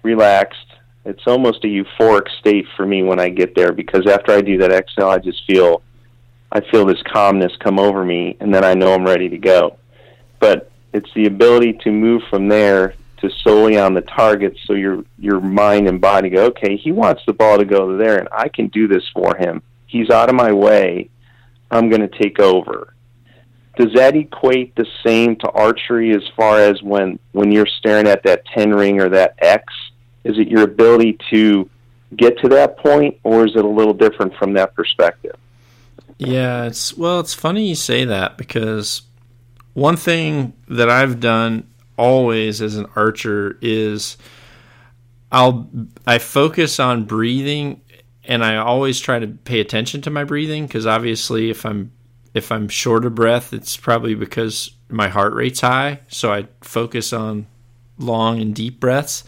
[0.03, 0.67] relaxed.
[1.05, 4.59] It's almost a euphoric state for me when I get there because after I do
[4.59, 5.81] that exhale, I just feel
[6.51, 9.77] I feel this calmness come over me, and then I know I'm ready to go.
[10.39, 15.05] But it's the ability to move from there to solely on the target, so your
[15.17, 18.49] your mind and body go, okay, he wants the ball to go there, and I
[18.49, 19.61] can do this for him.
[19.85, 21.09] He's out of my way.
[21.69, 22.93] I'm going to take over.
[23.77, 28.23] Does that equate the same to archery as far as when when you're staring at
[28.23, 29.71] that ten ring or that X?
[30.23, 31.69] Is it your ability to
[32.15, 35.35] get to that point, or is it a little different from that perspective?
[36.27, 39.01] Yeah, it's well, it's funny you say that because
[39.73, 44.17] one thing that I've done always as an archer is
[45.31, 45.69] I'll
[46.05, 47.81] I focus on breathing
[48.23, 51.91] and I always try to pay attention to my breathing because obviously if I'm
[52.33, 57.13] if I'm short of breath, it's probably because my heart rate's high, so I focus
[57.13, 57.47] on
[57.97, 59.23] long and deep breaths.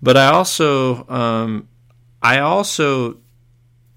[0.00, 1.68] But I also um,
[2.22, 3.18] I also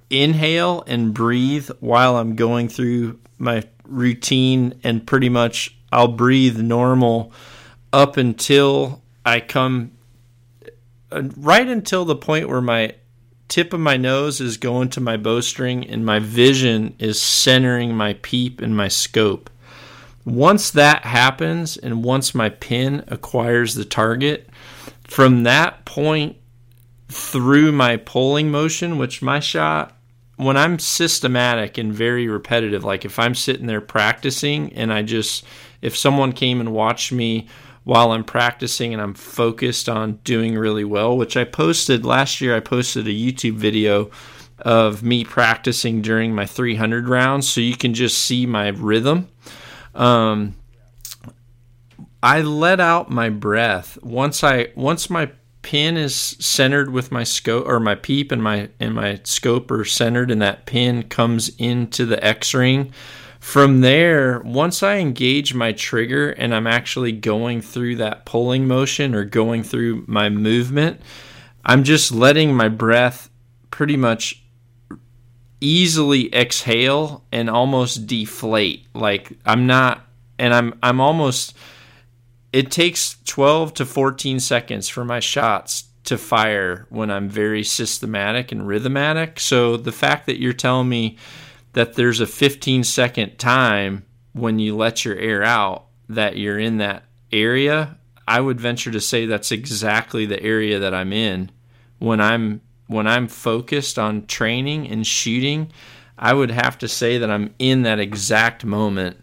[0.10, 7.32] inhale and breathe while I'm going through my routine, and pretty much I'll breathe normal
[7.92, 9.92] up until I come
[11.12, 12.94] uh, right until the point where my
[13.48, 18.14] tip of my nose is going to my bowstring and my vision is centering my
[18.22, 19.50] peep and my scope.
[20.24, 24.48] Once that happens and once my pin acquires the target,
[25.04, 26.38] from that point
[27.08, 29.99] through my pulling motion, which my shot
[30.40, 35.44] when I'm systematic and very repetitive, like if I'm sitting there practicing and I just,
[35.82, 37.50] if someone came and watched me
[37.84, 42.56] while I'm practicing and I'm focused on doing really well, which I posted last year,
[42.56, 44.12] I posted a YouTube video
[44.60, 49.28] of me practicing during my 300 rounds so you can just see my rhythm.
[49.94, 50.56] Um,
[52.24, 57.68] I let out my breath once I once my pin is centered with my scope
[57.68, 62.06] or my peep and my and my scope are centered and that pin comes into
[62.06, 62.94] the X ring.
[63.40, 69.16] From there, once I engage my trigger and I'm actually going through that pulling motion
[69.16, 71.00] or going through my movement,
[71.64, 73.30] I'm just letting my breath
[73.72, 74.44] pretty much
[75.62, 78.88] easily exhale and almost deflate.
[78.94, 80.06] Like I'm not
[80.38, 81.56] and I'm I'm almost
[82.52, 88.52] it takes 12 to 14 seconds for my shots to fire when I'm very systematic
[88.52, 89.40] and rhythmatic.
[89.40, 91.18] So the fact that you're telling me
[91.74, 96.78] that there's a 15 second time when you let your air out that you're in
[96.78, 101.52] that area, I would venture to say that's exactly the area that I'm in
[102.00, 105.72] when I'm when I'm focused on training and shooting.
[106.18, 109.18] I would have to say that I'm in that exact moment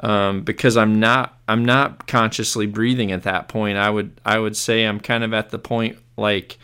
[0.00, 3.78] um, because I'm not I'm not consciously breathing at that point.
[3.78, 6.58] I would I would say I'm kind of at the point like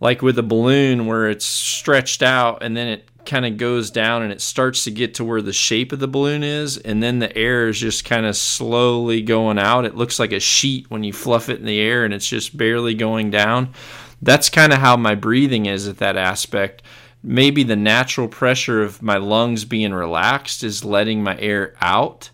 [0.00, 4.22] like with a balloon where it's stretched out and then it kind of goes down
[4.22, 7.18] and it starts to get to where the shape of the balloon is and then
[7.18, 9.84] the air is just kind of slowly going out.
[9.84, 12.56] It looks like a sheet when you fluff it in the air and it's just
[12.56, 13.74] barely going down.
[14.22, 16.82] That's kind of how my breathing is at that aspect
[17.22, 22.30] maybe the natural pressure of my lungs being relaxed is letting my air out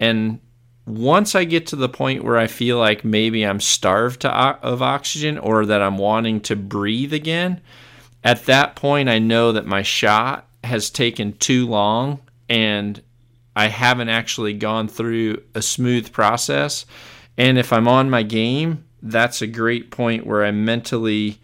[0.00, 0.40] and
[0.86, 4.82] once I get to the point where I feel like maybe I'm starved to, of
[4.82, 7.60] oxygen or that I'm wanting to breathe again,
[8.22, 13.02] at that point I know that my shot has taken too long and
[13.56, 16.84] I haven't actually gone through a smooth process.
[17.38, 21.40] And if I'm on my game, that's a great point where I mentally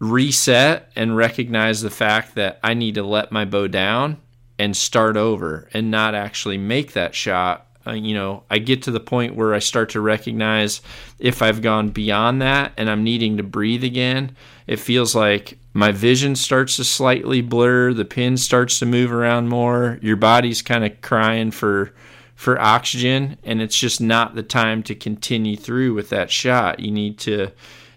[0.00, 4.18] reset and recognize the fact that I need to let my bow down
[4.58, 7.66] and start over and not actually make that shot.
[7.86, 10.82] Uh, you know, I get to the point where I start to recognize
[11.18, 14.36] if I've gone beyond that and I'm needing to breathe again,
[14.66, 19.48] it feels like my vision starts to slightly blur, the pin starts to move around
[19.48, 21.94] more, your body's kind of crying for
[22.34, 26.78] for oxygen and it's just not the time to continue through with that shot.
[26.78, 27.50] You need to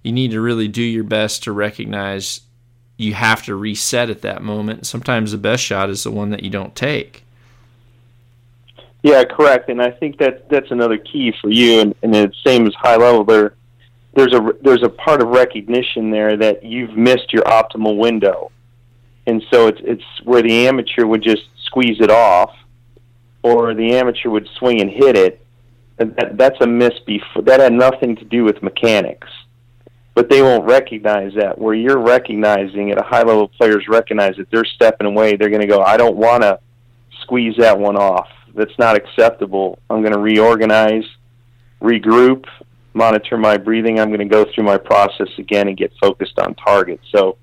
[0.04, 2.42] you need to really do your best to recognize
[2.98, 4.86] you have to reset at that moment.
[4.86, 7.24] Sometimes the best shot is the one that you don't take.
[9.04, 9.70] Yeah, correct.
[9.70, 11.80] And I think that that's another key for you.
[11.80, 13.24] And, and it's same as high level.
[13.24, 13.56] There,
[14.14, 18.52] there's a there's a part of recognition there that you've missed your optimal window,
[19.26, 22.54] and so it's it's where the amateur would just squeeze it off,
[23.42, 25.44] or the amateur would swing and hit it.
[25.98, 27.00] And that that's a miss.
[27.06, 29.30] Before that had nothing to do with mechanics
[30.14, 31.58] but they won't recognize that.
[31.58, 35.36] Where you're recognizing it, a high level players recognize that they're stepping away.
[35.36, 36.60] They're going to go, I don't want to
[37.22, 38.30] squeeze that one off.
[38.54, 39.80] That's not acceptable.
[39.90, 41.06] I'm going to reorganize,
[41.82, 42.46] regroup,
[42.94, 44.00] monitor my breathing.
[44.00, 47.00] I'm going to go through my process again and get focused on target.
[47.12, 47.38] So,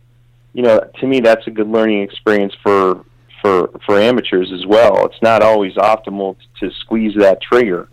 [0.53, 3.05] you know, to me, that's a good learning experience for
[3.41, 5.07] for for amateurs as well.
[5.07, 7.89] It's not always optimal to squeeze that trigger.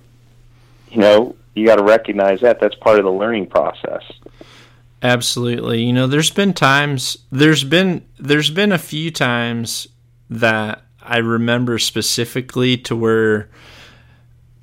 [0.92, 2.60] You know, you got to recognize that.
[2.60, 4.04] That's part of the learning process.
[5.06, 5.84] Absolutely.
[5.84, 9.88] You know, there's been times there's been there's been a few times
[10.32, 13.52] that I remember specifically to where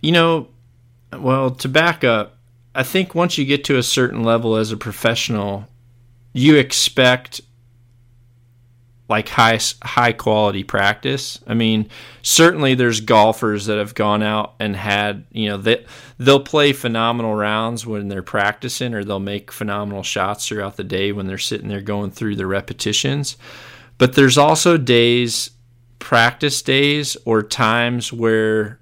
[0.00, 0.48] you know,
[1.16, 2.38] well, to back up,
[2.74, 5.68] I think once you get to a certain level as a professional,
[6.32, 7.40] you expect
[9.08, 11.38] like high high quality practice.
[11.46, 11.88] I mean,
[12.22, 15.84] certainly there's golfers that have gone out and had, you know, they
[16.18, 21.12] they'll play phenomenal rounds when they're practicing or they'll make phenomenal shots throughout the day
[21.12, 23.36] when they're sitting there going through the repetitions.
[23.98, 25.50] But there's also days
[25.98, 28.80] practice days or times where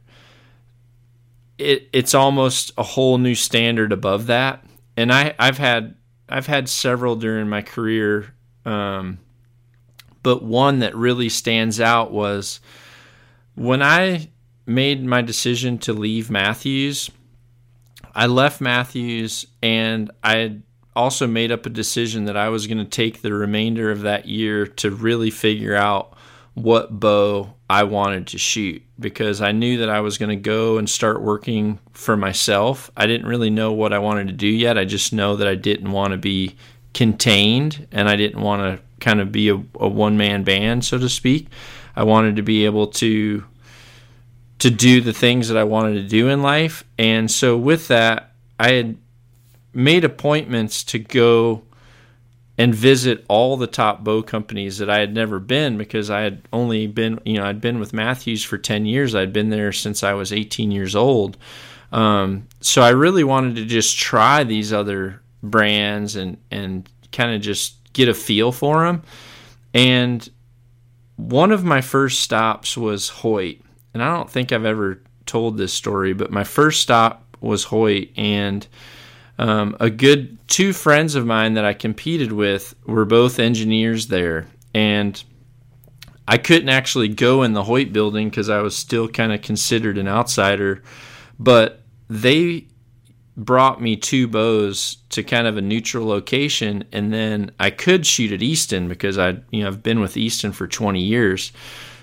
[1.58, 4.64] it it's almost a whole new standard above that.
[4.96, 5.96] And I I've had
[6.28, 9.18] I've had several during my career um,
[10.22, 12.60] but one that really stands out was
[13.54, 14.28] when I
[14.66, 17.10] made my decision to leave Mathews,
[18.14, 20.58] I left Mathews and I
[20.94, 24.26] also made up a decision that I was going to take the remainder of that
[24.26, 26.14] year to really figure out
[26.54, 30.78] what bow I wanted to shoot because I knew that I was going to go
[30.78, 32.90] and start working for myself.
[32.96, 34.76] I didn't really know what I wanted to do yet.
[34.76, 36.56] I just know that I didn't want to be
[36.92, 40.98] contained and I didn't want to kind of be a, a one man band, so
[40.98, 41.48] to speak.
[41.96, 43.44] I wanted to be able to
[44.58, 48.32] to do the things that I wanted to do in life, and so with that,
[48.58, 48.96] I had
[49.72, 51.62] made appointments to go
[52.60, 56.42] and visit all the top bow companies that I had never been because I had
[56.52, 59.14] only been, you know, I'd been with Mathews for 10 years.
[59.14, 61.38] I'd been there since I was 18 years old.
[61.90, 67.40] Um, so I really wanted to just try these other brands and, and kind of
[67.40, 69.02] just get a feel for them.
[69.74, 70.28] And
[71.16, 73.60] one of my first stops was Hoyt.
[73.92, 78.10] And I don't think I've ever told this story, but my first stop was Hoyt.
[78.16, 78.66] And
[79.38, 84.46] um, a good two friends of mine that I competed with were both engineers there.
[84.74, 85.22] And
[86.28, 89.98] I couldn't actually go in the Hoyt building because I was still kind of considered
[89.98, 90.82] an outsider.
[91.38, 92.68] But they
[93.36, 98.32] brought me two bows to kind of a neutral location and then I could shoot
[98.32, 101.52] at Easton because I you know I've been with Easton for 20 years.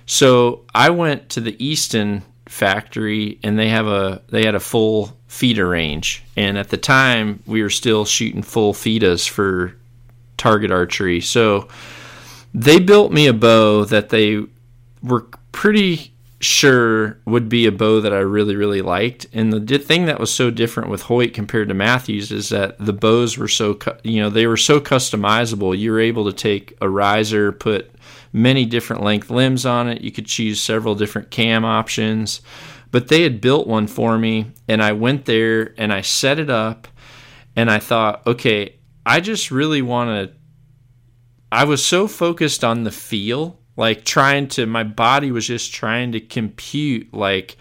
[0.06, 5.18] So I went to the Easton factory and they have a they had a full
[5.28, 9.76] FITA range and at the time we were still shooting full FITAs for
[10.38, 11.22] target archery.
[11.22, 11.68] So
[12.54, 14.44] they built me a bow that they
[15.02, 19.26] were pretty sure would be a bow that I really, really liked.
[19.34, 22.94] And the thing that was so different with Hoyt compared to Mathews is that the
[22.94, 25.78] bows were so, you know, they were so customizable.
[25.78, 27.92] You were able to take a riser, put
[28.34, 30.02] many different length limbs on it.
[30.02, 32.42] You could choose several different cam options.
[32.92, 36.50] But they had built one for me, and I went there and I set it
[36.50, 36.88] up,
[37.56, 38.76] and I thought, okay,
[39.06, 40.38] I just really want to.
[41.52, 46.12] I was so focused on the feel like trying to my body was just trying
[46.12, 47.56] to compute like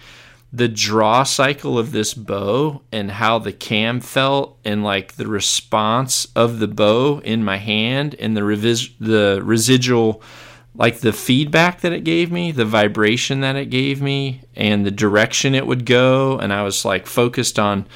[0.53, 6.27] the draw cycle of this bow and how the cam felt and like the response
[6.35, 10.23] of the bow in my hand and the revis- the residual
[10.75, 14.91] like the feedback that it gave me, the vibration that it gave me, and the
[14.91, 16.39] direction it would go.
[16.39, 17.87] And I was like focused on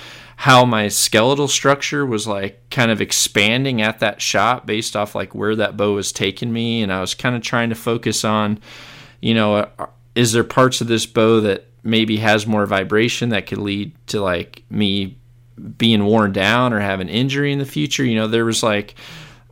[0.41, 5.34] how my skeletal structure was like kind of expanding at that shot based off like
[5.34, 6.82] where that bow was taking me.
[6.82, 8.59] And I was kind of trying to focus on,
[9.20, 13.47] you know, uh, is there parts of this bow that maybe has more vibration that
[13.49, 15.18] could lead to like me
[15.76, 18.03] being worn down or have an injury in the future?
[18.03, 18.95] You know, there was like,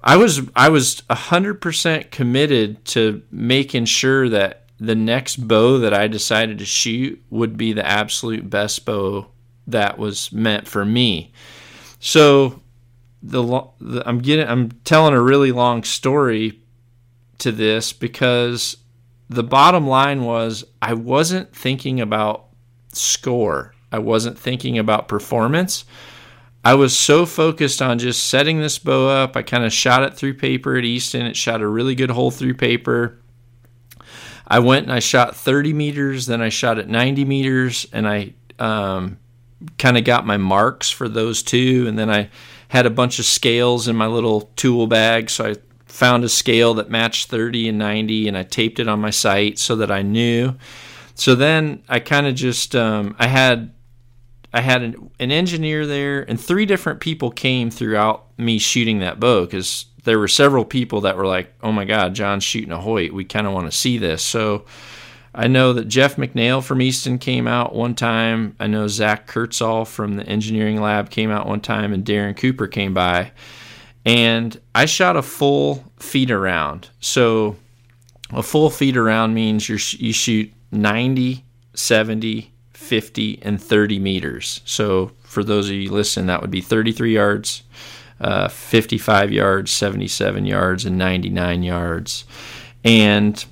[0.02, 5.92] I was I was hundred percent committed to making sure that the next bow that
[5.92, 9.26] I decided to shoot would be the absolute best bow
[9.68, 11.32] that was meant for me.
[12.00, 12.62] So
[13.22, 16.60] the, the I'm getting I'm telling a really long story
[17.38, 18.76] to this because
[19.28, 22.46] the bottom line was I wasn't thinking about
[22.92, 23.74] score.
[23.92, 25.84] I wasn't thinking about performance.
[26.64, 29.36] I was so focused on just setting this bow up.
[29.36, 31.24] I kind of shot it through paper at Easton.
[31.26, 33.20] It shot a really good hole through paper.
[34.46, 38.34] I went and I shot 30 meters, then I shot at 90 meters, and I
[38.58, 39.18] um,
[39.78, 41.86] kind of got my marks for those two.
[41.88, 42.30] And then I
[42.68, 45.30] had a bunch of scales in my little tool bag.
[45.30, 45.54] So I
[45.86, 49.58] found a scale that matched 30 and 90, and I taped it on my sight
[49.58, 50.54] so that I knew.
[51.14, 53.72] So then I kind of just, um, I had
[54.52, 59.20] I had an, an engineer there, and three different people came throughout me shooting that
[59.20, 62.80] bow because there were several people that were like, "Oh my God, John's shooting a
[62.80, 63.12] Hoyt.
[63.12, 64.64] We kind of want to see this." So
[65.38, 68.56] I know that Jeff McNeil from Easton came out one time.
[68.58, 72.66] I know Zach Kurtzall from the engineering lab came out one time, and Darren Cooper
[72.66, 73.30] came by.
[74.04, 76.88] And I shot a full FITA round.
[76.98, 77.54] So
[78.32, 84.60] a full FITA round means you you shoot 90, 70, 50, and 30 meters.
[84.64, 87.62] So for those of you listening, that would be 33 yards,
[88.20, 92.24] uh, 55 yards, 77 yards, and 99 yards.
[92.82, 93.44] And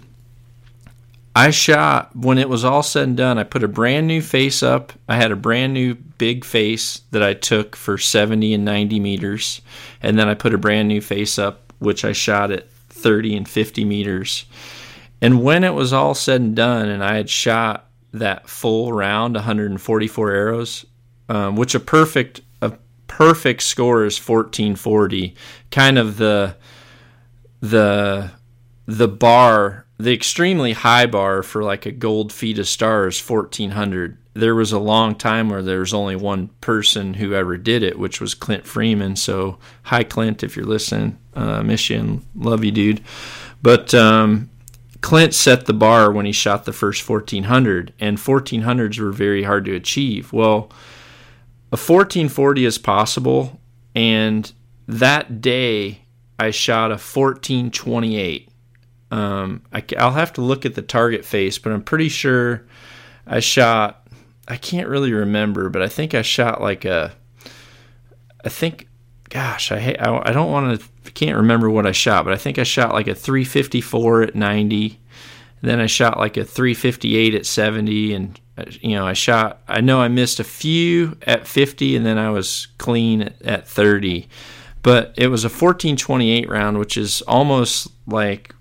[1.37, 3.37] I shot when it was all said and done.
[3.37, 4.95] I put a brand new face up.
[5.07, 9.61] I had a brand new big face that I took for 70 and 90 meters,
[10.03, 13.47] and then I put a brand new face up, which I shot at 30 and
[13.47, 14.47] 50 meters.
[15.20, 19.34] And when it was all said and done, and I had shot that full round,
[19.34, 20.87] 144 arrows,
[21.28, 22.72] um, which a perfect a
[23.09, 25.34] perfect score is 1440.
[25.70, 26.57] Kind of the
[27.61, 28.30] the
[28.87, 34.18] the bar, the extremely high bar for like a gold FITA stars, 1400.
[34.34, 37.99] There was a long time where there was only one person who ever did it,
[37.99, 39.16] which was Clint Freeman.
[39.16, 43.03] So, hi Clint, if you're listening, uh, miss you love you, dude.
[43.62, 44.51] But um,
[45.01, 49.64] Clint set the bar when he shot the first 1400, and 1400s were very hard
[49.64, 50.32] to achieve.
[50.32, 50.70] Well,
[51.72, 53.61] a 1440 is possible,
[53.94, 54.53] and
[54.86, 56.03] that day
[56.38, 58.51] I shot a 1428.
[59.11, 62.67] Um, I, will have to look at the target face, but I'm pretty sure
[63.27, 64.09] I shot.
[64.49, 67.15] I can't really remember, but I think I shot like a.
[68.45, 68.89] I think,
[69.29, 70.87] gosh, I I, I don't want to
[71.17, 75.01] can't remember what I shot, but I think I shot like a 354 at 90.
[75.63, 78.41] Then I shot like a 358 at 70, and
[78.81, 79.63] you know I shot.
[79.67, 83.69] I know I missed a few at 50, and then I was clean at, at
[83.69, 84.29] 30.
[84.83, 88.55] But it was a 1428 round, which is almost like,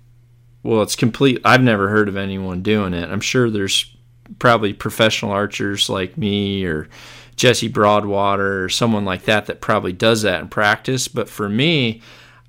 [0.66, 1.40] well, it's complete.
[1.46, 3.10] I've never heard of anyone doing it.
[3.10, 3.96] I'm sure there's
[4.40, 6.90] probably professional archers like me or
[7.36, 11.08] Jesse Broadwater or someone like that that probably does that in practice.
[11.08, 12.02] But for me,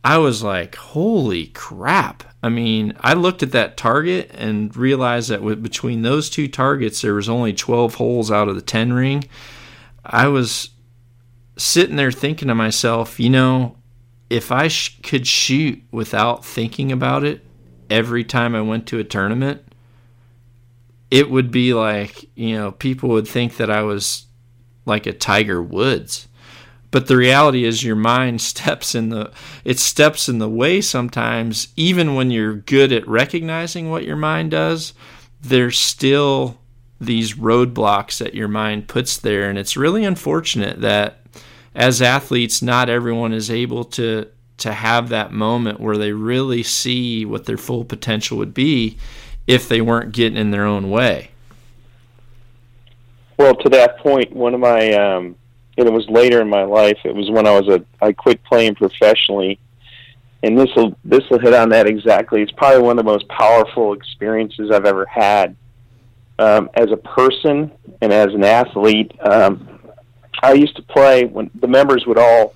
[0.03, 2.25] I was like, holy crap.
[2.43, 7.03] I mean, I looked at that target and realized that with, between those two targets,
[7.03, 9.25] there was only 12 holes out of the 10 ring.
[10.07, 10.71] I was
[11.59, 13.77] sitting there thinking to myself, you know,
[14.31, 17.46] if I sh- could shoot without thinking about it
[17.91, 19.63] every time I went to a tournament,
[21.11, 24.27] it would be like, you know, people would think that I was
[24.85, 26.29] like a Tiger Woods.
[26.91, 29.33] But the reality is your mind steps in the
[29.65, 31.69] it steps in the way sometimes.
[31.77, 34.95] Even when you're good at recognizing what your mind does
[35.49, 36.59] there's still
[37.01, 39.49] these roadblocks that your mind puts there.
[39.49, 41.21] And it's really unfortunate that
[41.75, 44.29] as athletes not everyone is able to
[44.59, 48.97] to have that moment where they really see what their full potential would be
[49.47, 51.31] if they weren't getting in their own way
[53.39, 55.37] well to that point one of my um
[55.79, 56.99] and it was later in my life.
[57.05, 59.59] It was when I was a I quit playing professionally,
[60.43, 62.43] and this will this will hit on that exactly.
[62.43, 65.57] It's probably one of the most powerful experiences I've ever had
[66.39, 69.13] um, as a person and as an athlete.
[69.21, 69.69] Um,
[70.43, 72.55] I used to play when the members would all,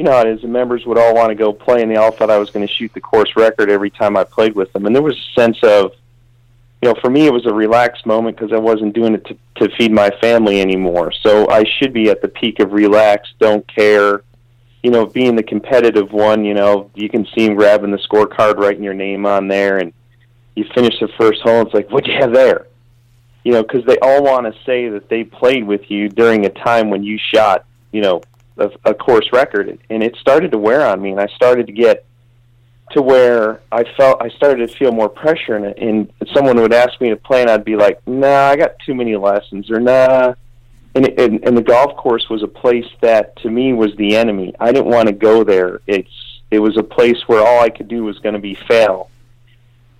[0.00, 2.30] you know, as the members would all want to go play, and they all thought
[2.30, 4.86] I was going to shoot the course record every time I played with them.
[4.86, 5.92] And there was a sense of,
[6.80, 9.36] you know, for me, it was a relaxed moment because I wasn't doing it to,
[9.56, 11.12] to feed my family anymore.
[11.12, 14.22] So I should be at the peak of relaxed, don't care.
[14.82, 18.56] You know, being the competitive one, you know, you can see him grabbing the scorecard,
[18.56, 19.92] writing your name on there, and
[20.54, 21.60] you finish the first hole.
[21.60, 22.68] It's like, what'd you have there?
[23.44, 26.48] You know, because they all want to say that they played with you during a
[26.48, 28.22] time when you shot, you know,
[28.58, 31.72] a, a course record, and it started to wear on me, and I started to
[31.72, 32.04] get
[32.92, 37.00] to where I felt I started to feel more pressure, and, and someone would ask
[37.00, 40.34] me to play, and I'd be like, "Nah, I got too many lessons," or "Nah."
[40.92, 44.56] And, and, and the golf course was a place that to me was the enemy.
[44.58, 45.80] I didn't want to go there.
[45.86, 46.10] It's
[46.50, 49.08] it was a place where all I could do was going to be fail,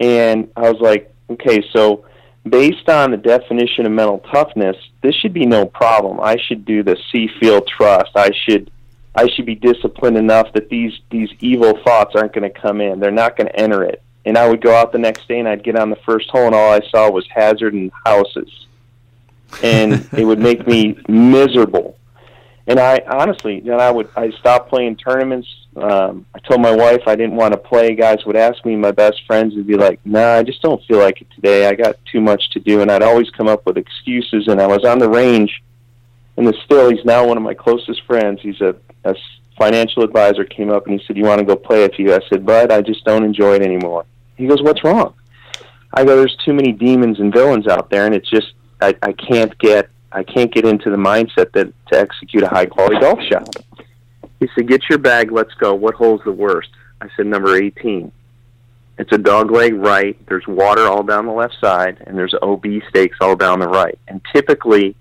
[0.01, 2.05] and I was like, okay, so
[2.49, 6.21] based on the definition of mental toughness, this should be no problem.
[6.21, 8.11] I should do the see, feel, trust.
[8.15, 8.71] I should
[9.15, 13.01] I should be disciplined enough that these these evil thoughts aren't going to come in.
[13.01, 14.03] They're not going to enter it.
[14.25, 16.47] And I would go out the next day and I'd get on the first hole
[16.47, 18.67] and all I saw was hazard and houses.
[19.63, 21.97] And it would make me miserable
[22.71, 25.49] and I honestly, then I would I stopped playing tournaments.
[25.77, 27.95] Um, I told my wife I didn't want to play.
[27.95, 28.75] Guys would ask me.
[28.77, 31.67] My best friends would be like, "Nah, I just don't feel like it today.
[31.67, 34.49] I got too much to do." And I'd always come up with excuses.
[34.49, 35.63] And I was on the range,
[36.37, 38.41] and the still he's now one of my closest friends.
[38.43, 39.15] He's a, a
[39.57, 40.45] financial advisor.
[40.45, 42.73] Came up and he said, "You want to go play a few?" I said, "Bud,
[42.73, 44.07] I just don't enjoy it anymore."
[44.37, 45.15] He goes, "What's wrong?"
[45.95, 49.13] I go, "There's too many demons and villains out there, and it's just I, I
[49.13, 53.21] can't get I can't get into the mindset that to execute a high quality golf
[53.23, 53.55] shot.
[54.41, 55.75] He said, "Get your bag, let's go.
[55.75, 56.71] What hole's the worst?"
[57.01, 58.11] I said, "Number 18."
[58.99, 60.17] It's a dog leg right.
[60.27, 63.99] There's water all down the left side, and there's OB stakes all down the right.
[64.09, 64.95] And typically,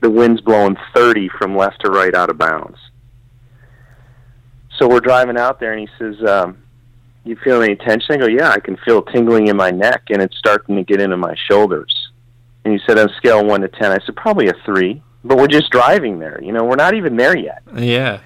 [0.00, 2.78] the wind's blowing 30 from left to right out of bounds.
[4.78, 6.58] So we're driving out there, and he says, um,
[7.24, 10.22] "You feel any tension?" I go, "Yeah, I can feel tingling in my neck, and
[10.22, 12.10] it's starting to get into my shoulders."
[12.64, 15.02] And he said on a scale of one to ten, I said probably a three.
[15.24, 16.40] But we're just driving there.
[16.42, 17.62] You know, we're not even there yet.
[17.76, 18.20] Yeah.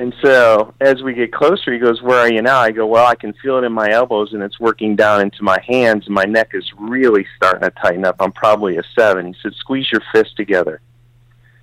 [0.00, 3.06] And so as we get closer, he goes, "Where are you now?" I go, "Well,
[3.06, 6.14] I can feel it in my elbows, and it's working down into my hands, and
[6.14, 8.16] my neck is really starting to tighten up.
[8.18, 9.26] I'm probably a seven.
[9.26, 10.80] He said, "Squeeze your fist together,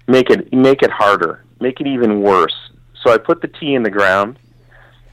[0.05, 2.53] make it make it harder, make it even worse."
[2.93, 4.37] So I put the tee in the ground.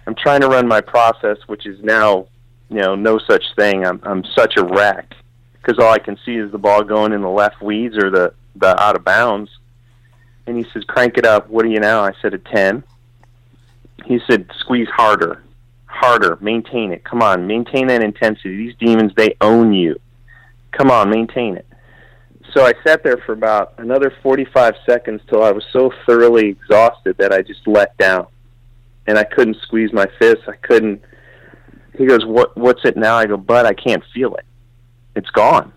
[0.07, 2.27] I'm trying to run my process, which is now,
[2.69, 3.87] you know, no such thing.
[3.87, 5.15] I'm I'm such a wreck
[5.63, 8.35] because all I can see is the ball going in the left weeds or the
[8.55, 9.51] the out of bounds.
[10.47, 11.49] And he says, "Crank it up.
[11.49, 12.85] What are you now?" I said, "A 10."
[14.05, 15.43] He said, "Squeeze harder,
[15.87, 16.39] harder.
[16.41, 17.05] Maintain it.
[17.05, 18.57] Come on, maintain that intensity.
[18.57, 20.01] These demons, they own you.
[20.73, 21.67] Come on, maintain it."
[22.53, 27.17] So I sat there for about another 45 seconds till I was so thoroughly exhausted
[27.19, 28.27] that I just let down,
[29.07, 30.45] and I couldn't squeeze my fists.
[30.47, 31.03] I couldn't.
[31.97, 32.57] He goes, "What?
[32.57, 34.45] What's it now?" I go, "Bud, I can't feel it."
[35.15, 35.73] it's gone.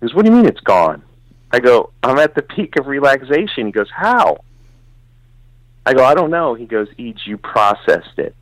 [0.00, 1.02] He goes, what do you mean it's gone?
[1.52, 3.66] I go, I'm at the peak of relaxation.
[3.66, 4.38] He goes, how?
[5.86, 6.54] I go, I don't know.
[6.54, 8.34] He goes, Each, you processed it.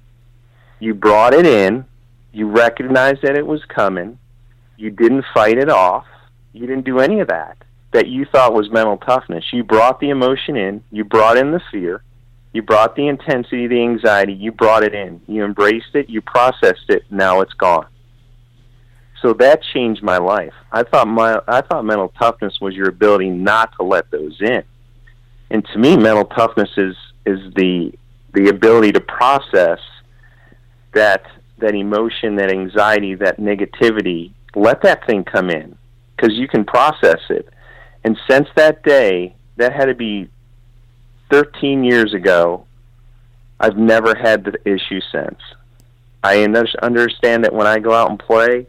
[0.80, 1.84] You brought it in.
[2.32, 4.18] You recognized that it was coming.
[4.76, 6.06] You didn't fight it off.
[6.52, 7.58] You didn't do any of that
[7.92, 9.44] that you thought was mental toughness.
[9.52, 10.82] You brought the emotion in.
[10.90, 12.02] You brought in the fear.
[12.52, 14.32] You brought the intensity, the anxiety.
[14.32, 15.20] You brought it in.
[15.28, 16.08] You embraced it.
[16.08, 17.04] You processed it.
[17.10, 17.86] Now it's gone
[19.24, 20.52] so that changed my life.
[20.70, 24.62] I thought my I thought mental toughness was your ability not to let those in.
[25.50, 26.94] And to me, mental toughness is
[27.26, 27.92] is the
[28.32, 29.78] the ability to process
[30.92, 31.24] that
[31.58, 34.32] that emotion, that anxiety, that negativity.
[34.56, 35.76] Let that thing come in
[36.16, 37.48] because you can process it.
[38.02, 40.28] And since that day, that had to be
[41.30, 42.66] 13 years ago.
[43.60, 45.40] I've never had the issue since.
[46.22, 48.66] I understand that when I go out and play,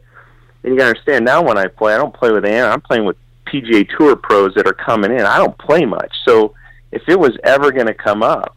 [0.63, 2.67] and you got to understand now when I play, I don't play with Anna.
[2.67, 5.21] I'm playing with PGA Tour pros that are coming in.
[5.21, 6.13] I don't play much.
[6.25, 6.53] So
[6.95, 8.55] if it was ever going to come up,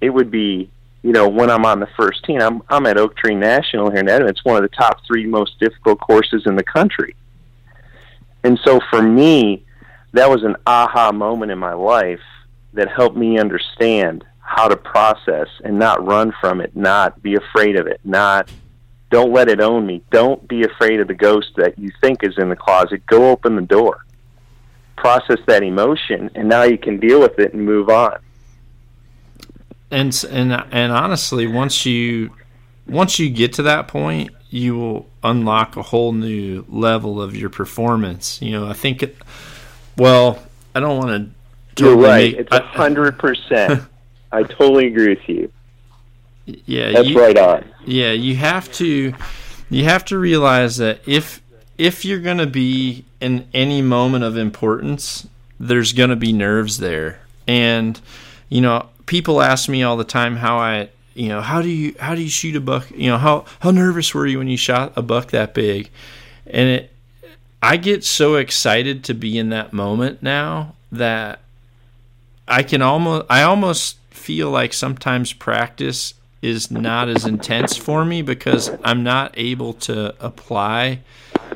[0.00, 0.70] it would be
[1.02, 2.40] you know when I'm on the first team.
[2.40, 4.28] I'm I'm at Oak Tree National here in Edmonton.
[4.28, 7.16] It's one of the top three most difficult courses in the country.
[8.44, 9.64] And so for me,
[10.12, 12.20] that was an aha moment in my life
[12.74, 17.76] that helped me understand how to process and not run from it, not be afraid
[17.76, 18.50] of it, not
[19.10, 20.02] don't let it own me.
[20.10, 23.06] Don't be afraid of the ghost that you think is in the closet.
[23.06, 24.04] Go open the door.
[25.00, 28.18] Process that emotion, and now you can deal with it and move on.
[29.90, 32.30] And and and honestly, once you
[32.86, 37.50] once you get to that point, you will unlock a whole new level of your
[37.50, 38.42] performance.
[38.42, 39.02] You know, I think.
[39.02, 39.16] It,
[39.96, 40.42] well,
[40.74, 41.32] I don't want
[41.76, 41.84] to.
[41.84, 42.32] You're right.
[42.32, 43.82] Make, it's a hundred percent.
[44.32, 45.50] I totally agree with you
[46.44, 47.64] Yeah, That's you, right on.
[47.86, 49.14] Yeah, you have to
[49.70, 51.42] you have to realize that if
[51.78, 55.26] if you're going to be in any moment of importance,
[55.58, 57.20] there's going to be nerves there.
[57.46, 58.00] And
[58.48, 61.94] you know, people ask me all the time how I, you know, how do you
[61.98, 62.90] how do you shoot a buck?
[62.90, 65.90] You know, how how nervous were you when you shot a buck that big?
[66.46, 66.92] And it
[67.62, 71.40] I get so excited to be in that moment now that
[72.46, 78.22] I can almost I almost feel like sometimes practice is not as intense for me
[78.22, 81.00] because I'm not able to apply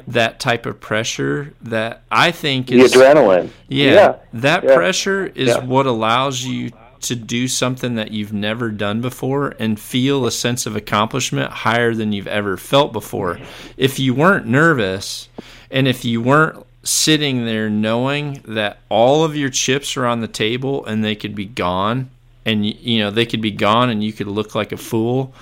[0.09, 3.51] that type of pressure that I think The is adrenaline.
[3.69, 4.15] yeah, Yeah.
[4.35, 4.75] that Yeah.
[4.75, 5.65] pressure is Yeah.
[5.65, 6.71] what allows you
[7.03, 11.95] to do something that you've never done before and feel a sense of accomplishment higher
[11.95, 13.41] than you've ever felt before.
[13.77, 15.29] If you weren't nervous
[15.71, 20.29] and if you weren't sitting there knowing that all of your chips are on the
[20.29, 22.09] table and they could be gone
[22.45, 25.33] and you know they could be gone and you could look like a fool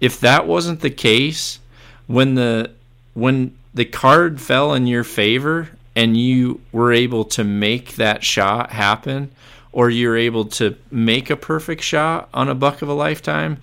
[0.00, 1.58] if that wasn't the case
[2.06, 2.70] when the
[3.14, 8.70] when the card fell in your favor and you were able to make that shot
[8.70, 9.30] happen
[9.72, 13.58] or you're able to make a perfect shot on a buck of a lifetime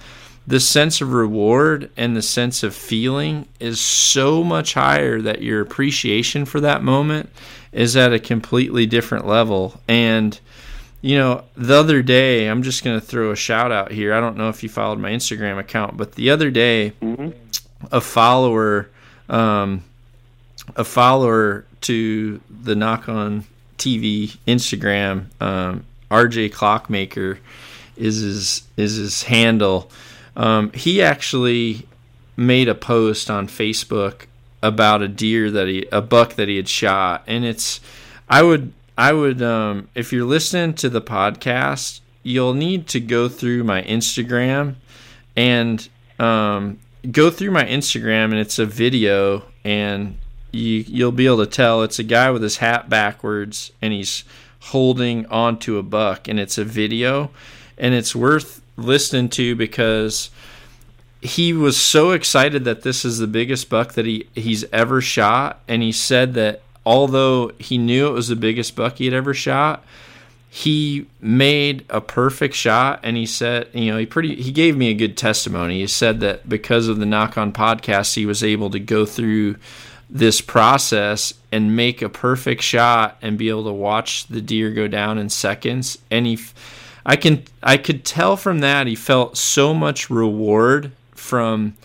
[0.47, 5.61] the sense of reward and the sense of feeling is so much higher that your
[5.61, 7.29] appreciation for that moment
[7.71, 10.39] is at a completely different level and
[11.01, 14.13] you know, the other day, I'm just going to throw a shout out here.
[14.13, 16.93] I don't know if you followed my Instagram account, but the other day,
[17.91, 18.89] a follower,
[19.27, 19.83] um,
[20.75, 23.45] a follower to the Nock On
[23.77, 27.39] TV Instagram, um, RJ Clockmaker,
[27.97, 29.89] is his is his handle.
[30.35, 31.87] Um, he actually
[32.37, 34.25] made a post on Facebook
[34.63, 37.79] about a deer that he a buck that he had shot, and it's
[38.29, 43.27] I would I would um, if you're listening to the podcast, you'll need to go
[43.27, 44.75] through my Instagram
[45.35, 45.87] and
[46.19, 46.79] um,
[47.11, 50.17] go through my Instagram, and it's a video, and
[50.51, 51.83] you you'll be able to tell.
[51.83, 54.23] It's a guy with his hat backwards, and he's
[54.59, 57.31] holding onto a buck, and it's a video,
[57.77, 60.29] and it's worth listening to because
[61.21, 65.61] he was so excited that this is the biggest buck that he he's ever shot
[65.67, 69.31] and he said that although he knew it was the biggest buck he had ever
[69.31, 69.83] shot
[70.53, 74.89] he made a perfect shot and he said you know he pretty he gave me
[74.89, 75.79] a good testimony.
[75.79, 79.55] He said that because of the Nock On podcast he was able to go through
[80.11, 84.87] this process and make a perfect shot and be able to watch the deer go
[84.87, 86.37] down in seconds and he
[87.05, 91.75] I can I could tell from that he felt so much reward from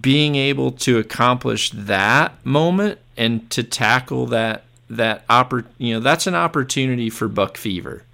[0.00, 6.26] being able to accomplish that moment and to tackle that that oppor- you know that's
[6.26, 8.04] an opportunity for buck fever.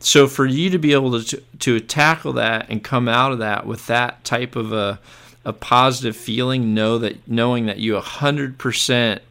[0.00, 3.66] So for you to be able to to tackle that and come out of that
[3.66, 4.98] with that type of a
[5.46, 9.22] a positive feeling, know that knowing that you hundred percent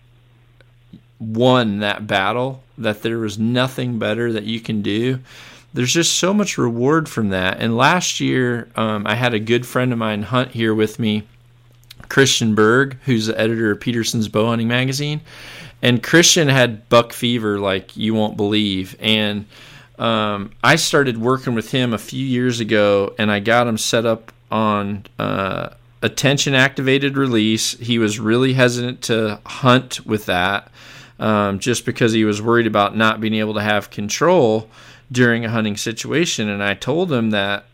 [1.20, 5.20] won that battle, that there was nothing better that you can do.
[5.74, 7.60] There's just so much reward from that.
[7.60, 11.24] And last year, um, I had a good friend of mine hunt here with me,
[12.08, 15.20] Christian Berg, who's the editor of Petersen's Bowhunting Magazine.
[15.82, 18.96] And Christian had buck fever like you won't believe.
[19.02, 19.48] And
[20.00, 24.06] um, I started working with him a few years ago, and I got him set
[24.06, 25.70] up on uh,
[26.02, 27.72] attention activated release.
[27.80, 30.72] He was really hesitant to hunt with that
[31.20, 34.70] um, just because he was worried about not being able to have control
[35.12, 36.50] during a hunting situation.
[36.50, 37.66] And I told him that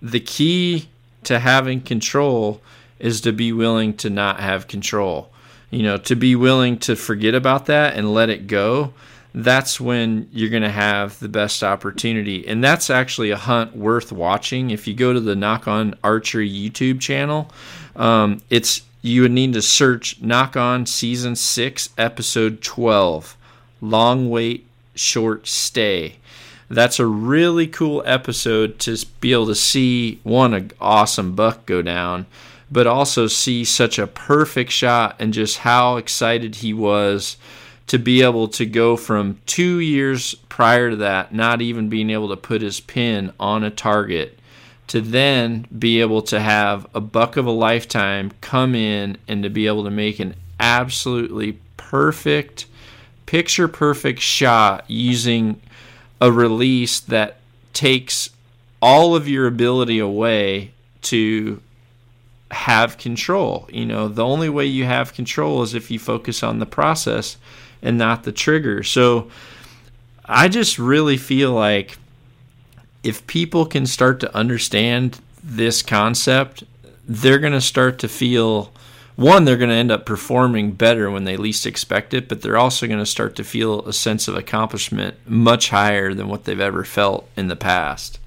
[0.00, 0.88] the key
[1.24, 2.60] to having control
[2.98, 5.30] is to be willing to not have control.
[5.70, 8.94] You know, to be willing to forget about that and let it go.
[9.36, 12.48] That's when you're going to have the best opportunity.
[12.48, 14.70] And that's actually a hunt worth watching.
[14.70, 17.50] If you go to the Nock On Archery YouTube channel,
[17.94, 23.36] um, it's you would need to search Nock On Season 6, Episode 12
[23.80, 26.16] Long Wait, Short Stay
[26.68, 31.80] that's a really cool episode to be able to see one an awesome buck go
[31.80, 32.26] down
[32.70, 37.36] but also see such a perfect shot and just how excited he was
[37.86, 42.28] to be able to go from two years prior to that not even being able
[42.28, 44.38] to put his pin on a target
[44.88, 49.50] to then be able to have a buck of a lifetime come in and to
[49.50, 52.66] be able to make an absolutely perfect
[53.26, 55.60] picture perfect shot using
[56.20, 57.38] a release that
[57.72, 58.30] takes
[58.80, 60.70] all of your ability away
[61.02, 61.60] to
[62.50, 63.68] have control.
[63.72, 67.36] You know, the only way you have control is if you focus on the process
[67.82, 68.82] and not the trigger.
[68.82, 69.30] So
[70.24, 71.98] I just really feel like
[73.02, 76.64] if people can start to understand this concept,
[77.06, 78.72] they're going to start to feel
[79.16, 82.58] one, they're going to end up performing better when they least expect it, but they're
[82.58, 86.60] also going to start to feel a sense of accomplishment much higher than what they've
[86.60, 88.18] ever felt in the past.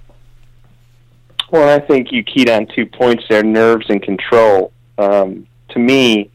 [1.52, 4.72] Well, I think you keyed on two points there: nerves and control.
[4.97, 6.32] Um, to me,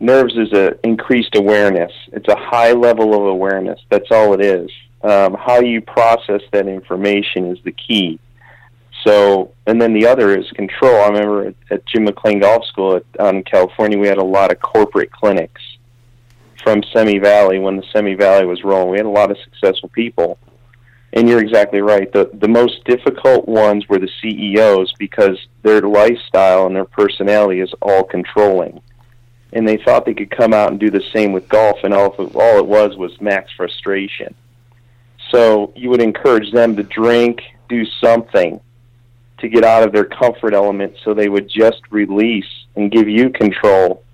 [0.00, 1.92] nerves is a increased awareness.
[2.12, 3.80] It's a high level of awareness.
[3.90, 4.70] That's all it is.
[5.02, 8.18] Um, how you process that information is the key.
[9.06, 10.94] So, and then the other is control.
[10.94, 14.24] I remember at, at Jim McLean Golf School at, out in California, we had a
[14.24, 15.62] lot of corporate clinics
[16.62, 18.90] from Simi Valley when the Simi Valley was rolling.
[18.90, 20.38] We had a lot of successful people.
[21.12, 22.12] And you're exactly right.
[22.12, 27.72] The the most difficult ones were the CEOs because their lifestyle and their personality is
[27.82, 28.80] all controlling.
[29.52, 32.10] And they thought they could come out and do the same with golf, and all
[32.10, 34.34] all it was was max frustration.
[35.30, 38.60] So you would encourage them to drink, do something
[39.38, 43.30] to get out of their comfort element so they would just release and give you
[43.30, 44.04] control.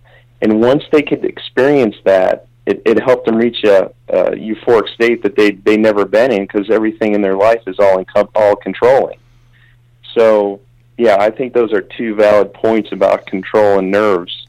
[0.41, 5.23] And once they could experience that, it, it helped them reach a, a euphoric state
[5.23, 8.57] that they they never been in because everything in their life is all in, all
[8.57, 9.19] controlling.
[10.15, 10.61] So
[10.99, 14.46] yeah, I think those are two valid points about control and nerves.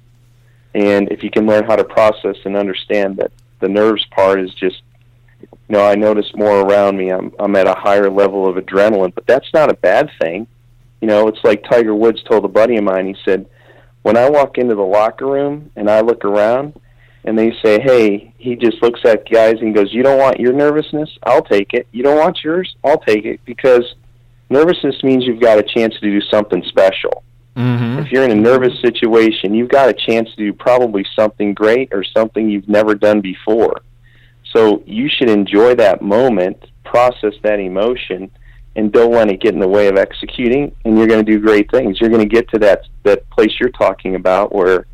[0.78, 4.54] And if you can learn how to process and understand that the nerves part is
[4.54, 4.84] just
[5.42, 7.10] you know, I notice more around me.
[7.10, 10.46] I'm I'm at a higher level of adrenaline, but that's not a bad thing.
[11.02, 13.08] You know, it's like Tiger Woods told a buddy of mine.
[13.08, 13.48] He said,
[14.04, 16.80] "When I walk into the locker room and I look around,
[17.26, 20.54] and they say, "Hey," he just looks at guys and goes, "You don't want your
[20.54, 21.10] nervousness?
[21.24, 21.88] I'll take it.
[21.92, 22.76] You don't want yours?
[22.84, 23.96] I'll take it." Because
[24.52, 27.24] nervousness means you've got a chance to do something special.
[27.58, 28.00] Mm-hmm.
[28.00, 31.90] If you're in a nervous situation, you've got a chance to do probably something great
[31.92, 33.82] or something you've never done before.
[34.54, 38.32] So you should enjoy that moment, process that emotion,
[38.78, 41.40] and don't let it get in the way of executing and you're going to do
[41.40, 44.86] great things you're going to get to that that place you're talking about where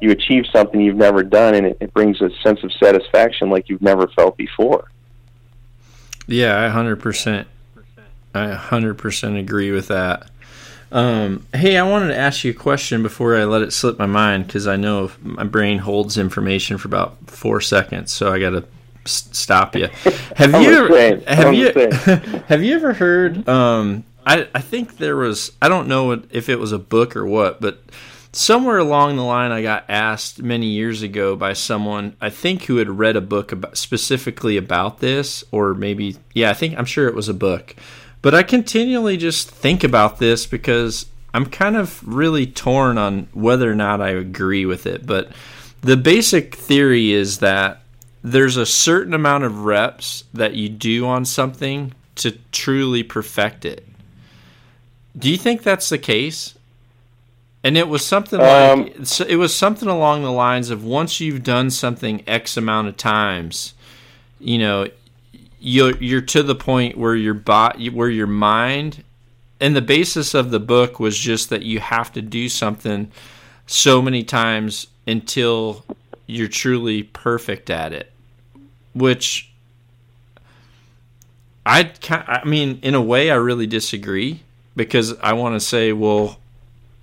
[0.00, 3.68] you achieve something you've never done and it, it brings a sense of satisfaction like
[3.68, 4.90] you've never felt before
[6.26, 7.46] yeah i 100%
[8.34, 10.30] i 100% agree with that
[10.92, 14.06] um, hey, I wanted to ask you a question before I let it slip my
[14.06, 18.50] mind because I know my brain holds information for about four seconds, so I got
[18.50, 18.64] to
[19.04, 19.86] stop you.
[20.36, 21.72] Have you ever, have you
[22.48, 23.48] have you ever heard?
[23.48, 27.24] Um, I I think there was I don't know if it was a book or
[27.26, 27.82] what, but
[28.32, 32.76] somewhere along the line I got asked many years ago by someone I think who
[32.76, 37.08] had read a book about specifically about this, or maybe yeah, I think I'm sure
[37.08, 37.74] it was a book.
[38.26, 43.70] But I continually just think about this because I'm kind of really torn on whether
[43.70, 45.06] or not I agree with it.
[45.06, 45.30] But
[45.82, 47.82] the basic theory is that
[48.24, 53.86] there's a certain amount of reps that you do on something to truly perfect it.
[55.16, 56.58] Do you think that's the case?
[57.62, 61.44] And it was something um, like it was something along the lines of once you've
[61.44, 63.74] done something X amount of times,
[64.40, 64.88] you know,
[65.66, 69.02] you're you're to the point where your body, where your mind,
[69.60, 73.10] and the basis of the book was just that you have to do something
[73.66, 75.84] so many times until
[76.26, 78.12] you're truly perfect at it
[78.96, 79.50] which
[81.66, 84.42] I I mean, in a way, I really disagree
[84.74, 86.38] because I want to say, well,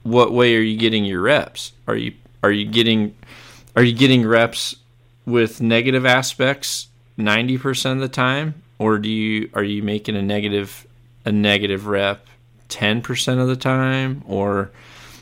[0.01, 1.72] what way are you getting your reps?
[1.88, 3.16] Are you are you getting
[3.76, 4.76] are you getting reps
[5.26, 6.88] with negative aspects
[7.18, 10.88] ninety percent of the time, or do you are you making a negative
[11.26, 12.28] a negative rep
[12.70, 14.72] ten percent of the time, or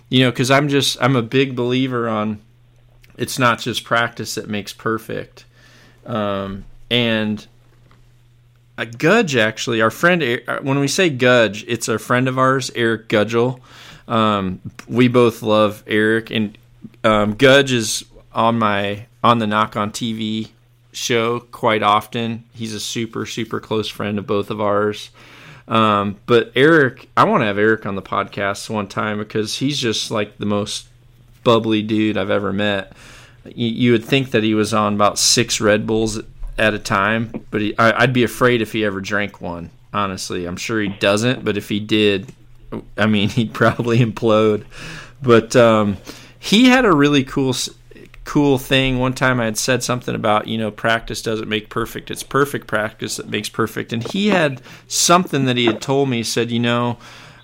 [0.09, 2.41] you know, because I'm just I'm a big believer on
[3.17, 5.45] it's not just practice that makes perfect
[6.05, 7.45] um, and
[8.77, 12.71] a Gudge, actually, our friend, uh, when we say Gudge, it's a friend of ours,
[12.75, 13.59] Eric Gudgel.
[14.07, 16.57] Um, we both love Eric, and
[17.03, 20.49] um, Gudge is on my on the Nock On TV
[20.91, 22.45] show quite often.
[22.53, 25.09] He's a super super close friend of both of ours.
[25.67, 29.79] Um, but Eric, I want to have Eric on the podcast one time because he's
[29.79, 30.87] just like the most
[31.43, 32.93] bubbly dude I've ever met
[33.45, 36.19] you, you would think that he was on about six Red Bulls
[36.57, 39.71] at a time, but he, I, I'd be afraid if he ever drank one.
[39.93, 42.33] Honestly, I'm sure he doesn't, but if he did,
[42.97, 44.65] I mean, he'd probably implode.
[45.21, 45.97] But um,
[46.39, 47.53] he had a really cool
[48.23, 48.99] cool thing.
[48.99, 52.11] One time I had said something about, you know, practice doesn't make perfect.
[52.11, 53.91] It's perfect practice that makes perfect.
[53.93, 56.17] And he had something that he had told me.
[56.17, 56.97] He said, you know,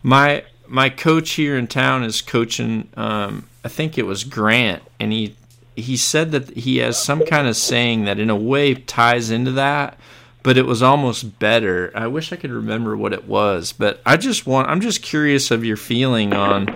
[0.03, 2.89] my my coach here in town is coaching.
[2.95, 5.35] Um, I think it was Grant, and he
[5.75, 9.51] he said that he has some kind of saying that in a way ties into
[9.51, 9.97] that,
[10.43, 11.91] but it was almost better.
[11.95, 15.51] I wish I could remember what it was, but I just want I'm just curious
[15.51, 16.73] of your feeling on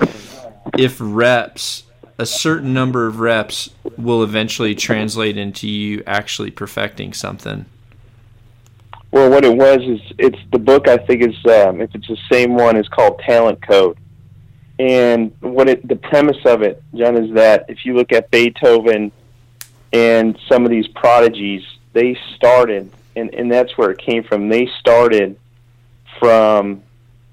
[0.77, 1.83] if reps
[2.17, 7.65] a certain number of reps will eventually translate into you actually perfecting something.
[9.11, 10.87] Well, what it was is it's the book.
[10.87, 13.97] I think is um, if it's the same one, is called Talent Code.
[14.79, 19.11] And what it the premise of it, John, is that if you look at Beethoven
[19.91, 24.47] and some of these prodigies, they started, and and that's where it came from.
[24.47, 25.37] They started
[26.19, 26.81] from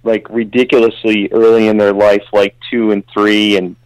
[0.02, 3.76] like ridiculously early in their life, like two and three, and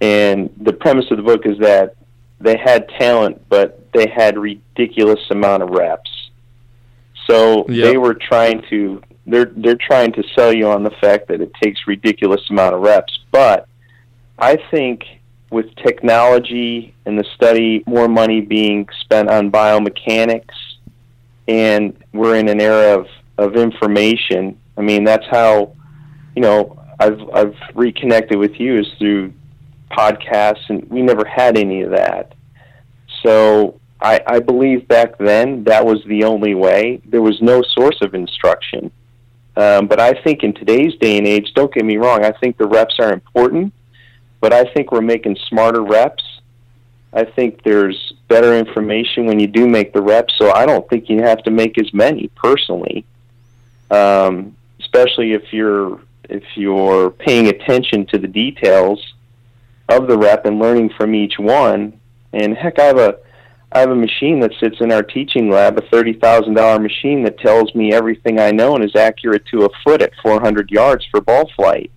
[0.00, 1.96] and the premise of the book is that
[2.40, 6.10] they had talent, but they had ridiculous amount of reps
[7.30, 7.90] so yep.
[7.90, 11.52] they were trying to they're they're trying to sell you on the fact that it
[11.62, 13.18] takes ridiculous amount of reps.
[13.30, 13.68] But
[14.38, 15.04] I think
[15.50, 20.54] with technology and the study, more money being spent on biomechanics,
[21.46, 23.06] and we're in an era of,
[23.38, 24.58] of information.
[24.76, 25.74] I mean, that's how
[26.34, 29.32] you know I've I've reconnected with you is through
[29.90, 32.34] podcasts, and we never had any of that.
[33.22, 37.02] So I, I believe back then that was the only way.
[37.04, 38.90] There was no source of instruction.
[39.56, 42.56] Um, but I think in today's day and age, don't get me wrong, I think
[42.56, 43.74] the reps are important,
[44.40, 46.24] but I think we're making smarter reps.
[47.12, 51.08] I think there's better information when you do make the reps, so I don't think
[51.08, 53.04] you have to make as many personally.
[53.90, 59.14] Um, especially if you're if you're paying attention to the details
[59.90, 62.00] of the rep and learning from each one.
[62.32, 63.18] And heck, I have a
[63.72, 67.22] I have a machine that sits in our teaching lab, a thirty thousand dollar machine
[67.24, 70.70] that tells me everything I know and is accurate to a foot at four hundred
[70.70, 71.90] yards for ball flight.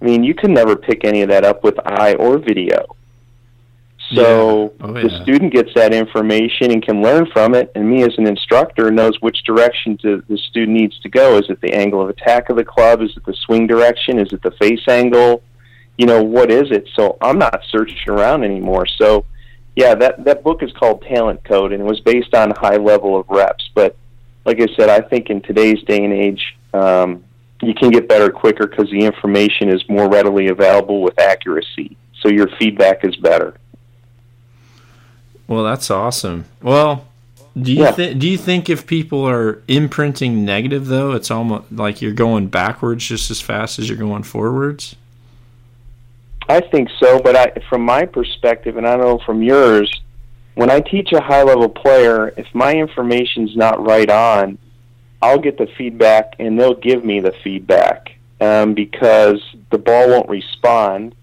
[0.00, 2.96] I mean, you can never pick any of that up with eye or video.
[4.14, 4.86] So yeah.
[4.86, 5.02] Oh, yeah.
[5.04, 8.90] the student gets that information and can learn from it, and me as an instructor
[8.90, 11.38] knows which direction to, the student needs to go.
[11.38, 13.00] Is it the angle of attack of the club?
[13.00, 14.18] Is it the swing direction?
[14.18, 15.42] Is it the face angle?
[15.98, 16.88] You know, what is it?
[16.94, 18.86] So I'm not searching around anymore.
[18.86, 19.26] So
[19.76, 23.18] yeah, that that book is called Talent Code, and it was based on high level
[23.18, 23.70] of reps.
[23.74, 23.96] But
[24.44, 27.24] like I said, I think in today's day and age, um,
[27.62, 31.96] you can get better quicker because the information is more readily available with accuracy.
[32.20, 33.54] So your feedback is better.
[35.46, 36.46] Well, that's awesome.
[36.60, 37.06] Well,
[37.60, 37.90] do you yeah.
[37.92, 42.48] th- do you think if people are imprinting negative though, it's almost like you're going
[42.48, 44.96] backwards just as fast as you're going forwards?
[46.48, 50.02] I think so, but I, from my perspective, and I know from yours,
[50.54, 54.58] when I teach a high level player, if my information's not right on,
[55.22, 59.40] I'll get the feedback and they'll give me the feedback um, because
[59.70, 61.14] the ball won't respond.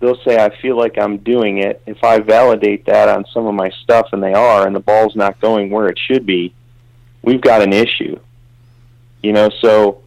[0.00, 1.80] They'll say, I feel like I'm doing it.
[1.86, 5.16] If I validate that on some of my stuff and they are, and the ball's
[5.16, 6.52] not going where it should be,
[7.22, 8.18] we've got an issue.
[9.22, 10.02] You know, so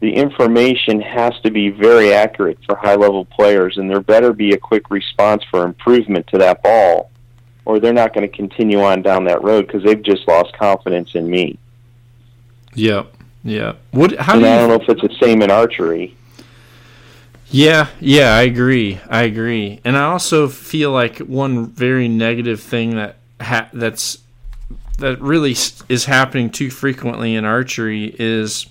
[0.00, 4.52] the information has to be very accurate for high level players, and there better be
[4.52, 7.10] a quick response for improvement to that ball,
[7.66, 11.14] or they're not going to continue on down that road because they've just lost confidence
[11.14, 11.58] in me.
[12.74, 13.04] Yeah,
[13.44, 13.74] Yeah.
[13.90, 14.16] What?
[14.16, 16.16] How and do you, I don't know if it's the same in archery.
[17.52, 19.00] Yeah, yeah, I agree.
[19.08, 24.18] I agree, and I also feel like one very negative thing that ha- that's
[24.98, 25.56] that really
[25.88, 28.66] is happening too frequently in archery is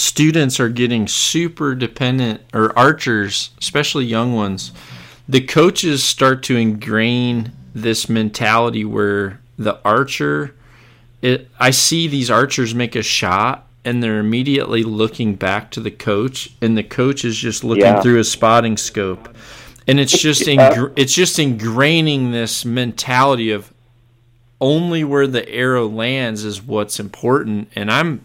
[0.00, 4.72] students are getting super dependent, or archers, especially young ones,
[5.28, 10.54] the coaches start to ingrain this mentality where the archer,
[11.22, 15.90] it, I see these archers make a shot and they're immediately looking back to the
[15.90, 18.02] coach, and the coach is just looking yeah.
[18.02, 19.34] through a spotting scope,
[19.86, 23.72] and it's just ingr- uh, it's just ingraining this mentality of
[24.60, 28.22] only where the arrow lands is what's important, and I'm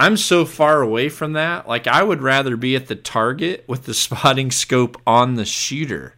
[0.00, 1.68] I'm so far away from that.
[1.68, 6.14] Like I would rather be at the target with the spotting scope on the shooter.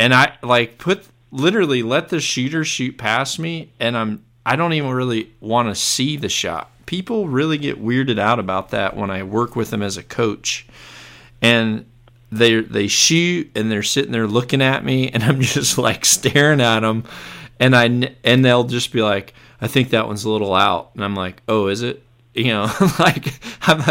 [0.00, 4.72] And I like put literally let the shooter shoot past me and I'm I don't
[4.72, 6.72] even really want to see the shot.
[6.86, 10.66] People really get weirded out about that when I work with them as a coach.
[11.40, 11.86] And
[12.32, 16.60] they they shoot and they're sitting there looking at me and I'm just like staring
[16.60, 17.04] at them
[17.60, 17.84] and I
[18.24, 21.42] and they'll just be like I think that one's a little out and I'm like,
[21.46, 22.02] "Oh, is it?"
[22.34, 23.26] You know like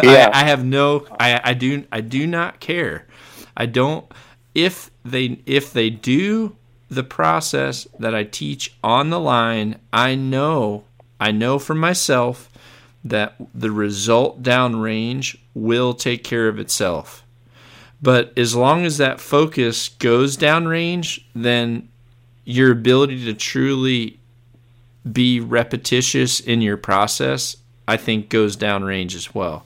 [0.04, 0.30] yeah.
[0.34, 3.08] I, I, have no I, I do i do not care
[3.56, 4.12] i don't
[4.56, 6.56] if they if they do
[6.90, 10.86] the process that i teach on the line i know
[11.20, 12.50] i know for myself
[13.04, 17.24] that the result downrange will take care of itself
[18.02, 21.88] but as long as that focus goes downrange then
[22.44, 24.20] your ability to truly
[25.10, 27.58] be repetitious in your process,
[27.88, 29.66] I think goes downrange as well.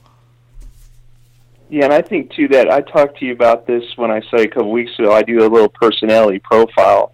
[1.68, 4.38] Yeah, and I think too that I talked to you about this when I saw
[4.38, 5.12] you a couple weeks ago.
[5.12, 7.12] I do a little personality profile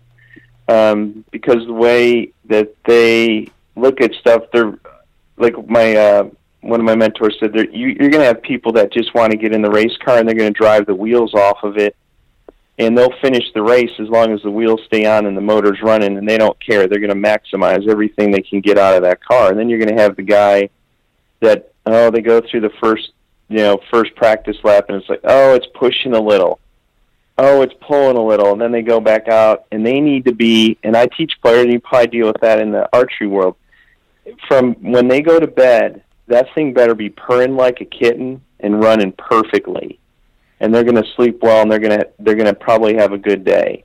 [0.68, 4.78] um, because the way that they look at stuff, they're
[5.38, 6.24] like my uh,
[6.60, 7.54] one of my mentors said.
[7.54, 10.18] You, you're going to have people that just want to get in the race car
[10.18, 11.96] and they're going to drive the wheels off of it,
[12.78, 15.80] and they'll finish the race as long as the wheels stay on and the motor's
[15.82, 16.86] running, and they don't care.
[16.86, 19.50] They're going to maximize everything they can get out of that car.
[19.50, 20.68] And then you're going to have the guy
[21.42, 23.12] that oh they go through the first
[23.48, 26.58] you know first practice lap and it's like oh it's pushing a little
[27.38, 30.32] oh, it's pulling a little, and then they go back out, and they need to
[30.32, 30.78] be.
[30.82, 33.56] And I teach players, and you probably deal with that in the archery world.
[34.46, 38.82] From when they go to bed, that thing better be purring like a kitten and
[38.82, 39.98] running perfectly,
[40.60, 43.12] and they're going to sleep well, and they're going to they're going to probably have
[43.12, 43.84] a good day.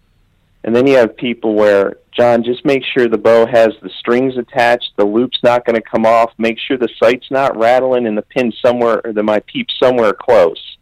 [0.68, 4.36] And then you have people where John, just make sure the bow has the strings
[4.36, 6.34] attached, the loop's not going to come off.
[6.38, 10.12] Make sure the sight's not rattling, and the pin somewhere or the my peep somewhere
[10.12, 10.78] close.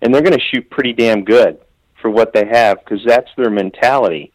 [0.00, 1.58] And they're going to shoot pretty damn good
[2.00, 4.32] for what they have because that's their mentality.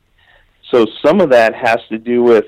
[0.69, 2.45] So some of that has to do with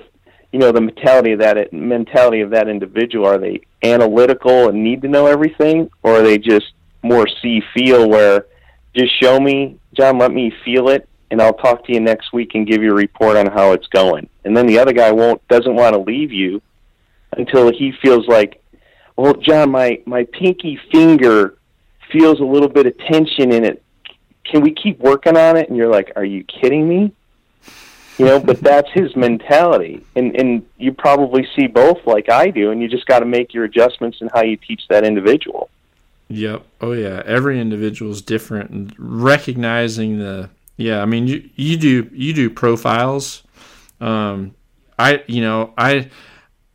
[0.51, 3.25] you know the mentality of that mentality of that individual.
[3.25, 8.07] Are they analytical and need to know everything, or are they just more see feel
[8.07, 8.45] where
[8.95, 12.55] just show me, John, let me feel it, and I'll talk to you next week
[12.55, 14.29] and give you a report on how it's going.
[14.45, 16.61] And then the other guy won't doesn't want to leave you
[17.33, 18.63] until he feels like,
[19.15, 21.57] well, John, my my pinky finger
[22.11, 23.83] feels a little bit of tension in it
[24.49, 25.67] can we keep working on it?
[25.67, 27.13] And you're like, are you kidding me?
[28.17, 32.71] You know, but that's his mentality, and and you probably see both like I do,
[32.71, 35.69] and you just got to make your adjustments in how you teach that individual.
[36.29, 36.65] Yep.
[36.81, 37.21] Oh yeah.
[37.27, 41.01] Every individual is different, and recognizing the yeah.
[41.01, 43.43] I mean, you you do you do profiles.
[43.99, 44.55] Um,
[44.97, 46.09] I you know I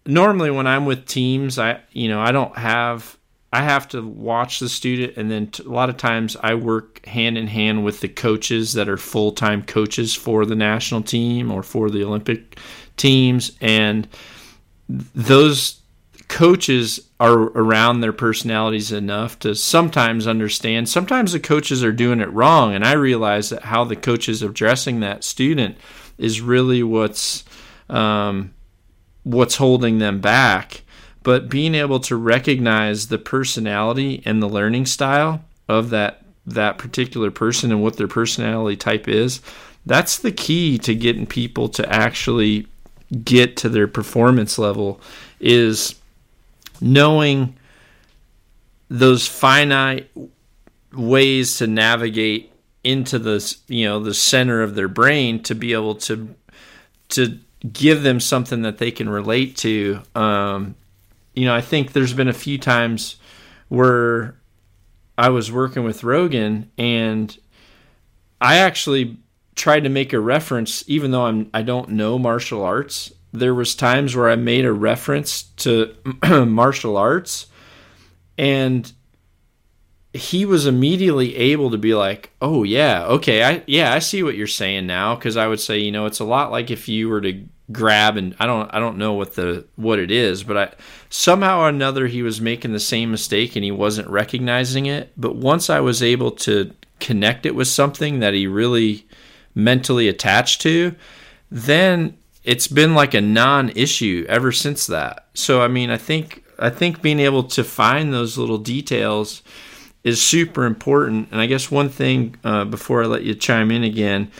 [0.07, 3.17] normally when I'm with teams, I you know I don't have
[3.53, 7.05] I have to watch the student, and then t- a lot of times I work
[7.07, 11.51] hand in hand with the coaches that are full time coaches for the national team
[11.51, 12.59] or for the Olympic
[12.97, 14.09] teams, and
[14.89, 15.82] those
[16.33, 20.89] coaches are around their personalities enough to sometimes understand.
[20.89, 24.43] Sometimes the coaches are doing it wrong, and I realize that how the coach is
[24.43, 25.77] addressing that student
[26.17, 27.45] is really what's
[27.91, 28.55] um,
[29.25, 30.83] what's holding them back
[31.23, 37.31] but being able to recognize the personality and the learning style of that that particular
[37.31, 39.41] person and what their personality type is
[39.87, 42.67] that's the key to getting people to actually
[43.25, 45.01] get to their performance level
[45.39, 45.95] is
[46.83, 47.57] knowing
[48.89, 50.11] those finite
[50.93, 52.53] ways to navigate
[52.85, 56.35] into the you know the center of their brain to be able to
[57.09, 57.39] to
[57.73, 60.75] give them something that they can relate to um,
[61.35, 63.17] you know, I think there's been a few times
[63.69, 64.37] where
[65.17, 67.37] I was working with Rogan and
[68.41, 69.17] I actually
[69.55, 73.13] tried to make a reference, even though I'm I don't know martial arts.
[73.33, 75.95] There was times where I made a reference to
[76.47, 77.47] martial arts,
[78.37, 78.93] and
[80.13, 84.37] he was immediately able to be like, "Oh yeah, okay, I yeah I see what
[84.37, 87.09] you're saying now." Because I would say, you know, it's a lot like if you
[87.09, 90.57] were to grab and I don't I don't know what the what it is, but
[90.57, 90.73] I
[91.09, 95.13] somehow or another he was making the same mistake and he wasn't recognizing it.
[95.17, 99.07] But once I was able to connect it with something that he really
[99.55, 100.95] mentally attached to,
[101.51, 105.29] then it's been like a non-issue ever since that.
[105.35, 109.43] So I mean, I think I think being able to find those little details
[110.05, 111.29] is super important.
[111.31, 114.31] And I guess one thing uh, before I let you chime in again,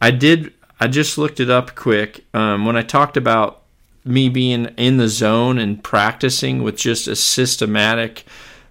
[0.00, 2.24] I did I just looked it up quick.
[2.34, 3.62] Um, when I talked about
[4.04, 8.24] me being in the zone and practicing with just a systematic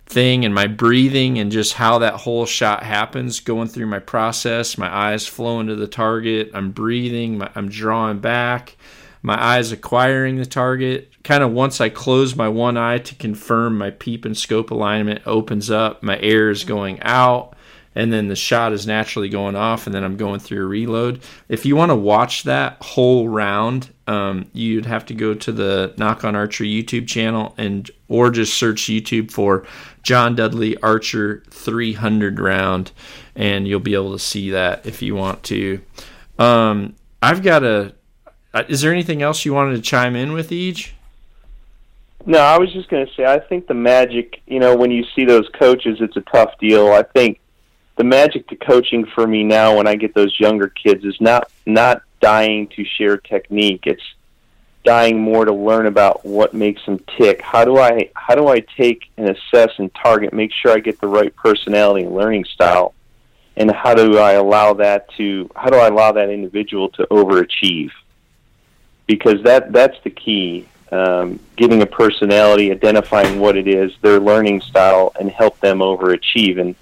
[0.08, 4.78] thing and my breathing and just how that whole shot happens, going through my process,
[4.78, 8.78] my eyes flowing to the target, I'm breathing, my, I'm drawing back,
[9.22, 11.12] my eyes acquiring the target.
[11.24, 15.22] Kind of once I close my one eye to confirm my peep and scope alignment
[15.26, 17.57] opens up, my air is going out
[17.98, 21.20] and then the shot is naturally going off, and then I'm going through a reload.
[21.50, 25.96] If you want to watch that whole round, um, you'd have to go to the
[25.98, 29.66] Nock On Archery YouTube channel and or just search YouTube for
[30.04, 32.92] John Dudley Archer 300 round,
[33.36, 35.82] and you'll be able to see that if you want to.
[36.38, 37.96] Um, I've got a.
[38.54, 40.92] Uh, is there anything else you wanted to chime in with, EJ?
[42.28, 45.04] No, I was just going to say, I think the magic, you know, when you
[45.16, 46.92] see those coaches, it's a tough deal.
[46.92, 47.40] I think
[47.98, 51.52] the magic to coaching for me now when I get those younger kids is not
[51.66, 53.86] not dying to share technique.
[53.86, 54.04] It's
[54.84, 57.42] dying more to learn about what makes them tick.
[57.42, 61.02] How do I how do I take and assess and target, make sure I get
[61.02, 62.94] the right personality and learning style,
[63.58, 67.92] and how do I allow that to how do I allow that individual to overachieve?
[69.08, 70.68] Because that that's the key.
[70.90, 76.62] Um, getting a personality, identifying what it is, their learning style, and help them overachieve.
[76.62, 76.76] And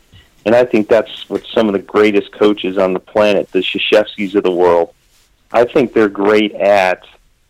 [0.46, 4.36] and I think that's what some of the greatest coaches on the planet, the Krzyzewskis
[4.36, 4.94] of the world,
[5.52, 7.06] I think they're great at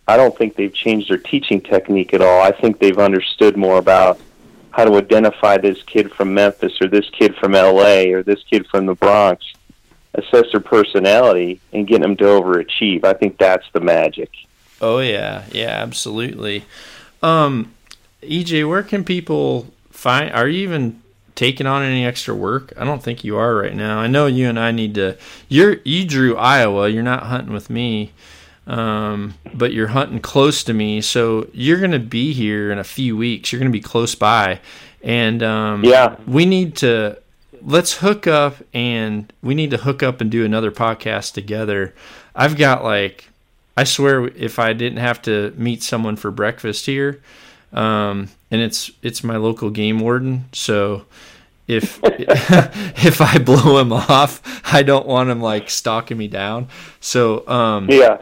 [0.07, 2.41] I don't think they've changed their teaching technique at all.
[2.41, 4.19] I think they've understood more about
[4.72, 8.67] how to identify this kid from Memphis or this kid from LA or this kid
[8.67, 9.43] from the Bronx,
[10.13, 13.03] assess their personality, and get them to overachieve.
[13.03, 14.30] I think that's the magic.
[14.81, 16.65] Oh yeah, yeah, absolutely.
[17.23, 17.73] Um,
[18.22, 20.31] EJ, where can people find?
[20.34, 21.01] Are you even
[21.36, 22.74] taking on any extra work?
[22.78, 23.99] I don't think you are right now.
[23.99, 25.18] I know you and I need to.
[25.49, 26.90] You're you drew Iowa.
[26.90, 28.14] You're not hunting with me
[28.68, 32.84] um, but you're hunting close to me, so you're going to be here in a
[32.84, 33.52] few weeks.
[33.52, 34.60] You're going to be close by,
[35.03, 37.20] and um, yeah, we need to
[37.62, 41.94] let's hook up and we need to hook up and do another podcast together.
[42.36, 43.30] I've got like
[43.78, 47.22] I swear if I didn't have to meet someone for breakfast here,
[47.74, 51.06] um, and it's it's my local game warden, so
[51.68, 56.68] if if I blow him off, I don't want him like stalking me down.
[57.00, 58.18] So um, yeah,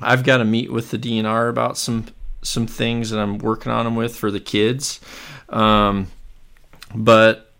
[0.00, 2.06] I've got to meet with the DNR about some
[2.42, 5.00] some things that I'm working on them with for the kids.
[5.48, 6.08] Um,
[6.94, 7.52] but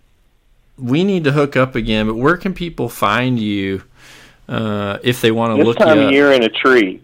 [0.78, 2.06] we need to hook up again.
[2.06, 3.82] But where can people find you
[4.48, 5.78] uh, if they want to look?
[5.78, 7.00] This time of year in a tree.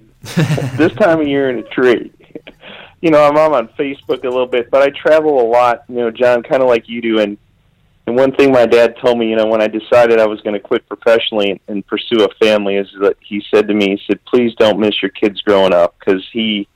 [0.76, 2.12] this time of year in a tree.
[3.00, 5.84] You know, I'm on Facebook a little bit, but I travel a lot.
[5.88, 7.38] You know, John, kind of like you do, and
[8.06, 10.54] and one thing my dad told me, you know, when I decided I was going
[10.54, 14.02] to quit professionally and, and pursue a family, is that he said to me, he
[14.06, 16.66] said, "Please don't miss your kids growing up," because he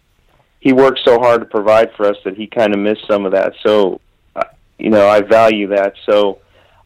[0.61, 3.33] he worked so hard to provide for us that he kind of missed some of
[3.33, 3.53] that.
[3.63, 4.01] So,
[4.37, 4.45] uh,
[4.79, 5.95] you know, I value that.
[6.07, 6.39] So,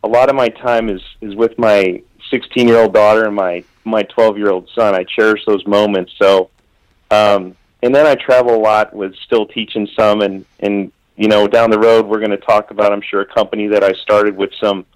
[0.02, 3.64] a lot of my time is is with my 16 year old daughter and my
[3.84, 4.94] my 12 year old son.
[4.94, 6.12] I cherish those moments.
[6.18, 6.48] So,
[7.10, 11.48] um, and then I travel a lot with still teaching some and and you know,
[11.48, 14.36] down the road, we're going to talk about, I'm sure, a company that I started
[14.36, 14.86] with some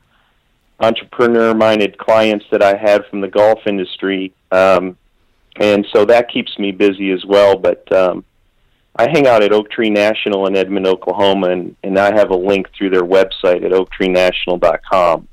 [0.79, 4.33] entrepreneur minded clients that I had from the golf industry.
[4.53, 4.97] Um,
[5.57, 7.59] and so that keeps me busy as well.
[7.59, 8.25] But um,
[8.95, 12.37] I hang out at Oak Tree National in Edmond, Oklahoma, and, and I have a
[12.37, 15.27] link through their website at oaktreenational.com.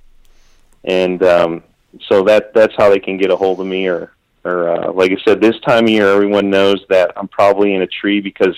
[0.85, 1.63] And um,
[2.07, 3.87] so that that's how they can get a hold of me.
[3.87, 4.11] Or,
[4.43, 7.81] or uh, like I said, this time of year, everyone knows that I'm probably in
[7.81, 8.55] a tree because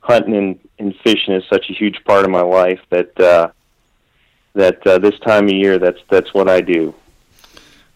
[0.00, 3.50] hunting and, and fishing is such a huge part of my life that uh,
[4.54, 6.94] that uh, this time of year that's that's what I do.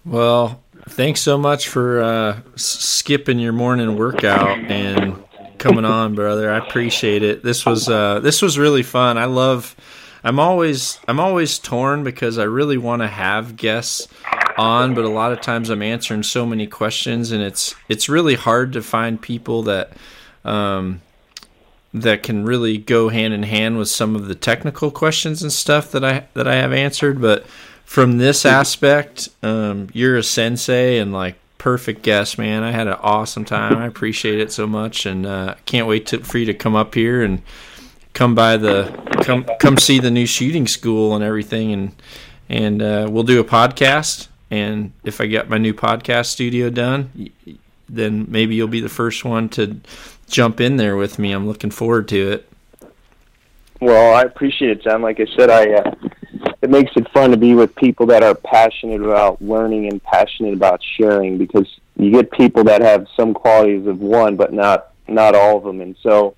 [0.05, 5.23] Well, thanks so much for uh, skipping your morning workout and
[5.59, 6.51] coming on, brother.
[6.51, 7.43] I appreciate it.
[7.43, 9.19] This was uh, this was really fun.
[9.19, 9.75] I love.
[10.27, 14.09] I'm always I'm always torn because I really want to have guests
[14.59, 18.35] on, but a lot of times I'm answering so many questions, and it's it's really
[18.35, 19.93] hard to find people that
[20.45, 21.01] um,
[21.95, 25.93] that can really go hand in hand with some of the technical questions and stuff
[25.93, 27.21] that I that I have answered.
[27.21, 27.47] But
[27.85, 32.65] from this aspect, um, you're a sensei and like perfect guest, man.
[32.65, 33.77] I had an awesome time.
[33.77, 36.97] I appreciate it so much, and uh, can't wait to, for you to come up
[36.97, 37.43] here and
[38.17, 38.91] come by the
[39.23, 41.93] come come see the new shooting school and everything, and
[42.49, 44.29] and uh, we'll do a podcast.
[44.51, 47.31] And if I get my new podcast studio done,
[47.89, 49.81] then maybe you'll be the first one to
[50.29, 51.33] jump in there with me.
[51.33, 52.49] I'm looking forward to it.
[53.81, 55.03] Well, I appreciate it, John.
[55.03, 55.95] Like I said, I uh,
[56.63, 60.55] it makes it fun to be with people that are passionate about learning and passionate
[60.55, 65.35] about sharing because you get people that have some qualities of one, but not not
[65.35, 65.83] all of them.
[65.83, 66.36] And so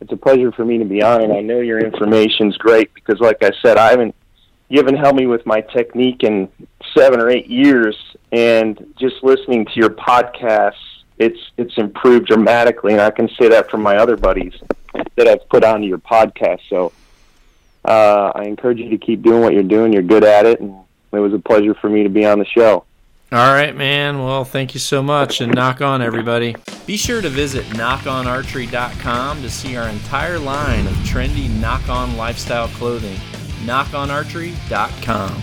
[0.00, 1.22] it's a pleasure for me to be on.
[1.22, 4.14] And I know your information's great because, like I said, I haven't
[4.68, 6.48] you haven't helped me with my technique in
[6.96, 7.96] seven or eight years,
[8.32, 10.74] and just listening to your podcasts
[11.18, 14.54] it's it's improved dramatically, and I can say that from my other buddies
[15.16, 16.60] that I've put onto your podcast.
[16.68, 16.92] So
[17.84, 19.92] uh, I encourage you to keep doing what you're doing.
[19.92, 20.76] You're good at it, and
[21.12, 22.84] it was a pleasure for me to be on the show.
[23.30, 24.24] All right, man.
[24.24, 26.56] Well, thank you so much, and nock on, everybody.
[26.86, 32.68] Be sure to visit nockonarchery.com to see our entire line of trendy nock on lifestyle
[32.68, 33.16] clothing.
[33.66, 35.42] Nockonarchery.com.